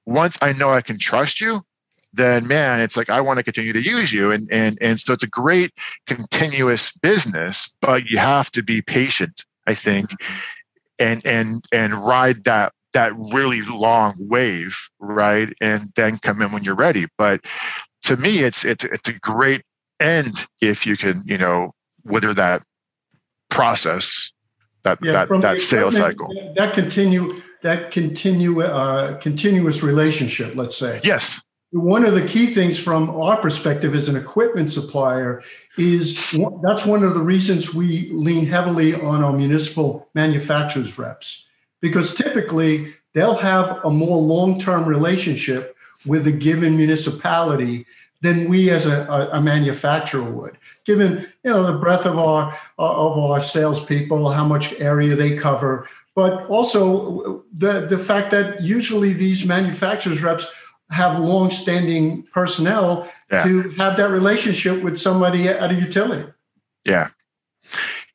once 0.06 0.38
I 0.42 0.52
know 0.52 0.72
I 0.72 0.82
can 0.82 1.00
trust 1.00 1.40
you, 1.40 1.62
then 2.14 2.48
man, 2.48 2.82
it's 2.82 2.98
like 2.98 3.10
I 3.10 3.22
want 3.22 3.38
to 3.38 3.44
continue 3.44 3.72
to 3.72 3.82
use 3.82 4.12
you. 4.12 4.32
And 4.32 4.48
and 4.52 4.78
and 4.82 5.00
so 5.00 5.14
it's 5.14 5.24
a 5.24 5.28
great 5.28 5.72
continuous 6.08 6.92
business, 6.92 7.74
but 7.80 8.06
you 8.06 8.18
have 8.18 8.52
to 8.52 8.64
be 8.64 8.82
patient, 8.82 9.46
I 9.66 9.76
think, 9.76 10.10
mm-hmm. 10.10 10.36
and 11.00 11.26
and 11.26 11.62
and 11.72 11.94
ride 11.94 12.44
that 12.44 12.74
that 12.94 13.14
really 13.16 13.62
long 13.62 14.16
wave, 14.18 14.78
right? 15.00 15.54
And 15.62 15.84
then 15.96 16.18
come 16.18 16.42
in 16.42 16.52
when 16.52 16.64
you're 16.64 16.76
ready. 16.76 17.08
But 17.18 17.42
to 18.04 18.18
me, 18.18 18.40
it's 18.40 18.66
it's 18.66 18.84
it's 18.84 19.10
a 19.10 19.14
great 19.14 19.64
end 20.00 20.34
if 20.62 20.86
you 20.86 20.98
can, 20.98 21.22
you 21.26 21.38
know, 21.38 21.74
wither 22.06 22.34
that 22.34 22.64
process, 23.50 24.32
that 24.84 25.00
yeah, 25.02 25.26
that 25.26 25.42
that 25.42 25.60
sales 25.60 25.98
cycle. 25.98 26.28
That 26.56 26.74
continue 26.74 27.42
that 27.62 27.92
continue 27.92 28.62
uh, 28.62 29.18
continuous 29.20 29.84
relationship. 29.84 30.56
Let's 30.56 30.78
say 30.78 31.02
yes. 31.04 31.42
One 31.74 32.04
of 32.04 32.14
the 32.14 32.28
key 32.28 32.48
things 32.48 32.78
from 32.78 33.10
our 33.10 33.40
perspective 33.40 33.96
as 33.96 34.10
an 34.10 34.18
equipment 34.18 34.70
supplier 34.70 35.42
is 35.78 36.38
that's 36.64 36.86
one 36.86 37.02
of 37.02 37.14
the 37.14 37.22
reasons 37.22 37.74
we 37.74 38.12
lean 38.12 38.46
heavily 38.46 38.94
on 38.94 39.24
our 39.24 39.32
municipal 39.32 40.10
manufacturers 40.14 41.00
reps 41.00 41.46
because 41.82 42.16
typically 42.16 42.94
they'll 43.14 43.36
have 43.36 43.84
a 43.84 43.90
more 43.90 44.22
long-term 44.22 44.86
relationship 44.86 45.76
with 46.06 46.26
a 46.28 46.32
given 46.32 46.78
municipality 46.78 47.86
than 48.22 48.50
we 48.50 48.70
as 48.70 48.86
a, 48.86 49.30
a, 49.34 49.42
manufacturer 49.42 50.24
would, 50.24 50.58
given 50.86 51.28
you 51.44 51.52
know 51.52 51.66
the 51.66 51.78
breadth 51.80 52.06
of 52.06 52.20
our 52.20 52.52
uh, 52.78 53.08
of 53.08 53.18
our 53.18 53.42
salespeople, 53.42 54.30
how 54.30 54.46
much 54.46 54.80
area 54.80 55.16
they 55.16 55.36
cover, 55.36 55.88
but 56.16 56.46
also 56.48 57.44
the 57.56 57.88
the 57.88 57.98
fact 57.98 58.30
that 58.32 58.62
usually 58.62 59.14
these 59.14 59.46
manufacturers 59.46 60.22
reps 60.22 60.46
have 60.92 61.20
long-standing 61.20 62.22
personnel 62.34 63.10
yeah. 63.32 63.44
to 63.44 63.72
have 63.72 63.98
that 63.98 64.12
relationship 64.12 64.84
with 64.84 65.00
somebody 65.00 65.48
at 65.48 65.72
a 65.72 65.74
utility. 65.74 66.30
Yeah, 66.86 67.10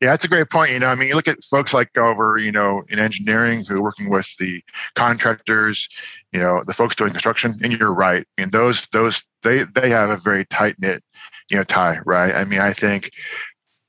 Yeah, 0.01 0.11
that's 0.11 0.25
a 0.25 0.29
great 0.29 0.51
point. 0.51 0.73
You 0.73 0.79
know, 0.79 0.89
I 0.89 0.95
mean, 0.95 1.09
you 1.09 1.15
look 1.15 1.29
at 1.29 1.43
folks 1.45 1.73
like 1.73 1.97
over, 1.97 2.37
you 2.37 2.53
know, 2.53 2.83
in 2.89 2.99
engineering 2.99 3.65
who 3.65 3.77
are 3.79 3.83
working 3.83 4.11
with 4.11 4.29
the 4.39 4.63
contractors, 4.95 5.89
you 6.33 6.41
know, 6.41 6.63
the 6.67 6.75
folks 6.75 6.95
doing 6.95 7.13
construction, 7.13 7.55
and 7.63 7.73
you're 7.73 7.95
right. 7.95 8.27
I 8.39 8.43
mean, 8.43 8.51
those 8.51 8.87
those 8.89 9.25
they 9.43 9.63
they 9.63 9.89
have 9.91 10.11
a 10.11 10.19
very 10.19 10.45
tight 10.47 10.77
knit, 10.81 11.03
you 11.51 11.57
know, 11.57 11.65
tie, 11.65 12.01
right? 12.05 12.35
I 12.35 12.45
mean, 12.45 12.61
I 12.61 12.75
think 12.75 13.11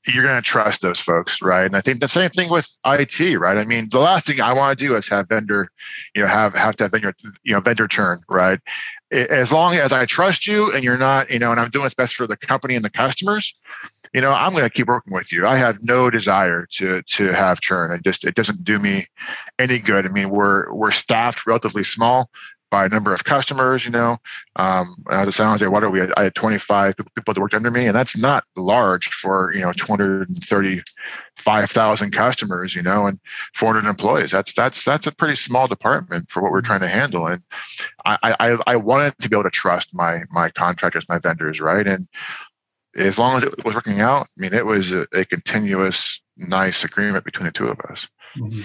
you're 0.08 0.24
going 0.24 0.36
to 0.36 0.42
trust 0.42 0.82
those 0.82 1.00
folks, 1.00 1.42
right? 1.42 1.66
And 1.66 1.76
I 1.76 1.80
think 1.80 2.00
the 2.00 2.08
same 2.08 2.30
thing 2.30 2.50
with 2.50 2.66
IT, 2.86 3.38
right? 3.38 3.58
I 3.58 3.64
mean, 3.64 3.88
the 3.90 3.98
last 3.98 4.26
thing 4.26 4.40
I 4.40 4.54
want 4.54 4.78
to 4.78 4.84
do 4.86 4.96
is 4.96 5.06
have 5.08 5.28
vendor, 5.28 5.70
you 6.14 6.22
know, 6.22 6.28
have 6.28 6.54
have 6.54 6.76
to 6.76 6.84
have 6.84 6.92
vendor, 6.92 7.14
you 7.42 7.52
know, 7.52 7.60
vendor 7.60 7.86
churn, 7.86 8.20
right? 8.28 8.58
As 9.10 9.52
long 9.52 9.74
as 9.74 9.92
I 9.92 10.06
trust 10.06 10.46
you 10.46 10.72
and 10.72 10.82
you're 10.82 10.98
not, 10.98 11.30
you 11.30 11.38
know, 11.38 11.50
and 11.50 11.60
I'm 11.60 11.70
doing 11.70 11.84
what's 11.84 11.94
best 11.94 12.14
for 12.14 12.26
the 12.26 12.36
company 12.36 12.74
and 12.74 12.84
the 12.84 12.90
customers, 12.90 13.52
you 14.12 14.20
know, 14.20 14.32
I'm 14.32 14.52
going 14.52 14.64
to 14.64 14.70
keep 14.70 14.88
working 14.88 15.14
with 15.14 15.32
you. 15.32 15.46
I 15.46 15.56
have 15.56 15.78
no 15.82 16.10
desire 16.10 16.66
to 16.72 17.02
to 17.02 17.32
have 17.32 17.60
churn. 17.60 17.92
It 17.92 18.02
just 18.02 18.24
it 18.24 18.34
doesn't 18.34 18.64
do 18.64 18.78
me 18.78 19.06
any 19.58 19.78
good. 19.78 20.08
I 20.08 20.12
mean, 20.12 20.30
we're 20.30 20.72
we're 20.72 20.90
staffed 20.90 21.46
relatively 21.46 21.84
small 21.84 22.30
by 22.70 22.84
a 22.84 22.88
number 22.88 23.14
of 23.14 23.24
customers. 23.24 23.84
You 23.84 23.90
know, 23.90 24.18
um, 24.56 24.94
San 25.30 25.50
Jose 25.50 25.66
water, 25.66 25.90
we 25.90 25.98
had, 26.00 26.12
I 26.16 26.24
had 26.24 26.34
25 26.34 26.96
people 26.96 27.34
that 27.34 27.40
worked 27.40 27.54
under 27.54 27.70
me, 27.70 27.86
and 27.86 27.94
that's 27.94 28.16
not 28.16 28.44
large 28.56 29.08
for 29.08 29.52
you 29.54 29.60
know 29.60 29.72
235,000 29.72 32.12
customers. 32.12 32.74
You 32.74 32.82
know, 32.82 33.06
and 33.06 33.18
400 33.54 33.88
employees. 33.88 34.30
That's 34.30 34.52
that's 34.52 34.84
that's 34.84 35.06
a 35.06 35.12
pretty 35.12 35.36
small 35.36 35.68
department 35.68 36.30
for 36.30 36.42
what 36.42 36.52
we're 36.52 36.62
trying 36.62 36.80
to 36.80 36.88
handle. 36.88 37.26
And 37.26 37.44
I 38.04 38.34
I, 38.40 38.58
I 38.66 38.76
wanted 38.76 39.14
to 39.20 39.28
be 39.28 39.36
able 39.36 39.44
to 39.44 39.50
trust 39.50 39.94
my 39.94 40.22
my 40.30 40.50
contractors, 40.50 41.08
my 41.08 41.18
vendors, 41.18 41.60
right? 41.60 41.86
And 41.86 42.08
as 42.96 43.18
long 43.18 43.36
as 43.36 43.44
it 43.44 43.64
was 43.64 43.74
working 43.74 44.00
out, 44.00 44.26
I 44.26 44.40
mean, 44.40 44.54
it 44.54 44.66
was 44.66 44.92
a, 44.92 45.06
a 45.12 45.24
continuous, 45.24 46.20
nice 46.36 46.84
agreement 46.84 47.24
between 47.24 47.46
the 47.46 47.52
two 47.52 47.68
of 47.68 47.78
us. 47.80 48.08
Mm-hmm. 48.36 48.60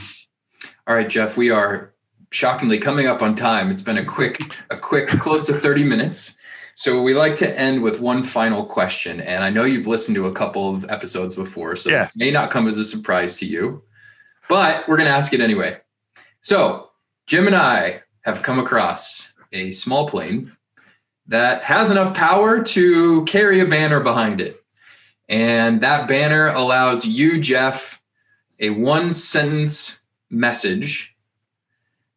All 0.88 0.96
right, 0.96 1.10
Jeff, 1.10 1.38
we 1.38 1.50
are 1.50 1.93
shockingly 2.34 2.80
coming 2.80 3.06
up 3.06 3.22
on 3.22 3.36
time. 3.36 3.70
It's 3.70 3.82
been 3.82 3.98
a 3.98 4.06
quick, 4.06 4.42
a 4.70 4.78
quick, 4.78 5.08
close 5.08 5.46
to 5.48 5.54
30 5.54 5.84
minutes. 5.84 6.36
So 6.76 7.02
we 7.02 7.14
like 7.14 7.36
to 7.38 7.60
end 7.60 7.84
with 7.84 8.00
one 8.00 8.24
final 8.24 8.66
question. 8.66 9.22
And 9.22 9.44
I 9.44 9.52
know 9.52 9.64
you've 9.64 9.86
listened 9.86 10.16
to 10.16 10.26
a 10.26 10.34
couple 10.34 10.74
of 10.74 10.90
episodes 10.90 11.36
before, 11.36 11.76
so 11.76 11.92
yeah. 11.92 12.06
this 12.06 12.16
may 12.16 12.32
not 12.32 12.50
come 12.50 12.68
as 12.68 12.80
a 12.80 12.86
surprise 12.86 13.38
to 13.38 13.46
you, 13.46 13.84
but 14.50 14.88
we're 14.88 14.98
going 14.98 15.08
to 15.08 15.16
ask 15.16 15.34
it 15.34 15.42
anyway. 15.42 15.78
So 16.42 16.90
Jim 17.28 17.46
and 17.46 17.56
I 17.56 18.02
have 18.22 18.42
come 18.42 18.58
across 18.58 19.34
a 19.52 19.70
small 19.70 20.08
plane 20.08 20.52
that 21.28 21.64
has 21.64 21.92
enough 21.92 22.16
power 22.16 22.64
to 22.64 23.24
carry 23.26 23.60
a 23.60 23.66
banner 23.66 24.00
behind 24.00 24.42
it. 24.42 24.62
And 25.30 25.82
that 25.82 26.08
banner 26.08 26.48
allows 26.48 27.06
you, 27.06 27.40
Jeff, 27.40 28.02
a 28.60 28.72
one 28.72 29.14
sentence 29.14 30.02
message 30.32 31.13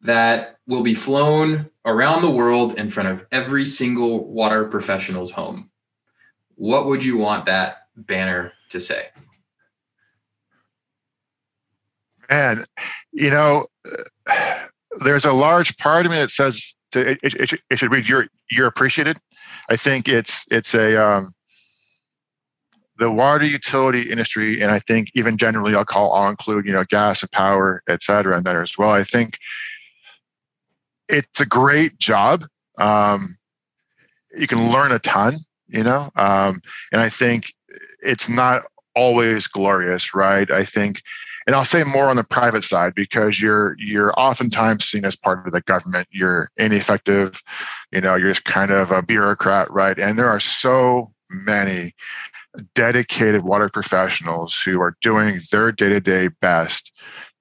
that 0.07 0.57
will 0.67 0.83
be 0.83 0.93
flown 0.93 1.69
around 1.85 2.21
the 2.21 2.31
world 2.31 2.75
in 2.75 2.89
front 2.89 3.09
of 3.09 3.25
every 3.29 3.65
single 3.65 4.25
water 4.25 4.63
professional's 4.63 5.31
home. 5.31 5.69
What 6.55 6.85
would 6.85 7.03
you 7.03 7.17
want 7.17 7.45
that 7.45 7.87
banner 7.97 8.53
to 8.69 8.79
say? 8.79 9.09
Man, 12.29 12.65
you 13.11 13.29
know, 13.29 13.65
there's 15.01 15.25
a 15.25 15.33
large 15.33 15.77
part 15.77 16.05
of 16.05 16.11
me 16.13 16.19
that 16.19 16.31
says 16.31 16.73
to, 16.91 17.11
it, 17.11 17.19
it, 17.21 17.61
it, 17.69 17.77
should 17.77 17.91
read 17.91 18.07
you're 18.07 18.27
you're 18.49 18.67
appreciated. 18.67 19.17
I 19.69 19.75
think 19.75 20.07
it's 20.07 20.45
it's 20.49 20.73
a 20.73 20.95
um, 20.95 21.33
the 22.97 23.11
water 23.11 23.45
utility 23.45 24.09
industry, 24.09 24.61
and 24.61 24.71
I 24.71 24.79
think 24.79 25.09
even 25.15 25.37
generally, 25.37 25.75
I'll 25.75 25.83
call 25.83 26.13
I'll 26.13 26.29
include 26.29 26.65
you 26.65 26.71
know 26.71 26.85
gas 26.85 27.23
and 27.23 27.31
power, 27.33 27.83
et 27.89 28.01
cetera, 28.01 28.37
in 28.37 28.43
there 28.43 28.61
as 28.61 28.77
well. 28.77 28.91
I 28.91 29.03
think 29.03 29.37
it's 31.09 31.41
a 31.41 31.45
great 31.45 31.97
job. 31.97 32.45
Um, 32.77 33.37
you 34.37 34.47
can 34.47 34.71
learn 34.71 34.91
a 34.91 34.99
ton, 34.99 35.37
you 35.67 35.83
know, 35.83 36.11
um, 36.15 36.61
and 36.91 37.01
I 37.01 37.09
think 37.09 37.53
it's 38.01 38.29
not 38.29 38.63
always 38.95 39.47
glorious, 39.47 40.13
right? 40.13 40.49
I 40.51 40.65
think 40.65 41.01
and 41.47 41.55
I'll 41.55 41.65
say 41.65 41.83
more 41.85 42.09
on 42.09 42.17
the 42.17 42.25
private 42.25 42.65
side 42.65 42.93
because 42.93 43.41
you're 43.41 43.75
you're 43.79 44.13
oftentimes 44.19 44.85
seen 44.85 45.05
as 45.05 45.15
part 45.15 45.47
of 45.47 45.53
the 45.53 45.61
government. 45.61 46.07
You're 46.11 46.49
ineffective, 46.57 47.41
you 47.91 48.01
know, 48.01 48.15
you're 48.15 48.31
just 48.31 48.43
kind 48.43 48.69
of 48.69 48.91
a 48.91 49.01
bureaucrat, 49.01 49.71
right? 49.71 49.97
And 49.97 50.19
there 50.19 50.29
are 50.29 50.41
so 50.41 51.13
many 51.29 51.95
dedicated 52.75 53.43
water 53.43 53.69
professionals 53.69 54.59
who 54.63 54.81
are 54.81 54.97
doing 55.01 55.39
their 55.51 55.71
day-to-day 55.71 56.29
best 56.41 56.91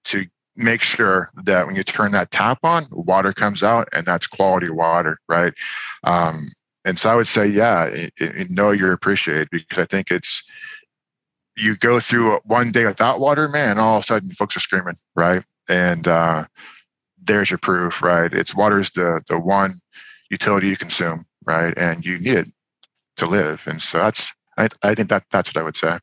to 0.05 0.27
make 0.57 0.83
sure 0.83 1.31
that 1.45 1.67
when 1.67 1.77
you 1.77 1.83
turn 1.83 2.13
that 2.13 2.31
tap 2.31 2.59
on, 2.63 2.87
water 2.91 3.33
comes 3.33 3.63
out 3.63 3.89
and 3.93 4.07
that's 4.07 4.27
quality 4.27 4.71
water, 4.71 5.19
right? 5.29 5.53
Um, 6.05 6.49
and 6.85 6.99
so 6.99 7.11
I 7.11 7.15
would 7.15 7.29
say, 7.29 7.47
yeah, 7.47 7.85
it, 7.85 8.13
it, 8.17 8.51
know 8.51 8.71
you're 8.71 8.93
appreciated 8.93 9.49
because 9.51 9.79
I 9.79 9.85
think 9.87 10.11
it's 10.11 10.45
you 11.57 11.77
go 11.77 11.99
through 12.01 12.39
one 12.45 12.71
day 12.71 12.85
without 12.85 13.19
water, 13.19 13.49
man, 13.49 13.79
all 13.79 13.97
of 13.97 14.05
a 14.05 14.07
sudden 14.07 14.31
folks 14.31 14.57
are 14.57 14.61
screaming, 14.61 14.95
right? 15.15 15.43
And 15.69 16.07
uh, 16.07 16.45
there's 17.23 17.51
your 17.51 17.59
proof, 17.59 18.03
right? 18.03 18.33
It's 18.33 18.55
water 18.55 18.79
is 18.79 18.91
the 18.91 19.21
the 19.29 19.39
one 19.39 19.73
utility 20.31 20.69
you 20.69 20.77
consume, 20.77 21.25
right? 21.47 21.77
And 21.77 22.05
you 22.05 22.19
need 22.19 22.35
it 22.35 22.49
to 23.17 23.27
live. 23.27 23.63
And 23.67 23.83
so 23.83 23.99
that's 23.99 24.33
I, 24.57 24.69
I 24.83 24.95
think 24.95 25.09
that 25.09 25.25
that's 25.33 25.49
what 25.49 25.61
I 25.61 25.65
would 25.65 25.77
say. 25.77 25.99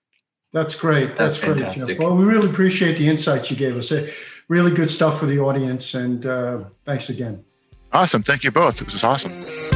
That's 0.52 0.76
great. 0.76 1.16
That's, 1.16 1.40
that's 1.40 1.86
great, 1.86 2.00
Well, 2.00 2.16
we 2.16 2.26
really 2.26 2.50
appreciate 2.50 2.98
the 2.98 3.08
insights 3.08 3.50
you 3.50 3.58
gave 3.58 3.76
us. 3.76 3.92
Really 4.50 4.72
good 4.72 4.90
stuff 4.90 5.20
for 5.20 5.26
the 5.26 5.40
audience, 5.40 5.94
and 5.94 6.26
uh, 6.26 6.64
thanks 6.86 7.10
again. 7.10 7.44
Awesome. 7.92 8.24
Thank 8.24 8.44
you 8.44 8.52
both. 8.52 8.82
It 8.82 8.92
was 8.92 9.04
awesome. 9.04 9.73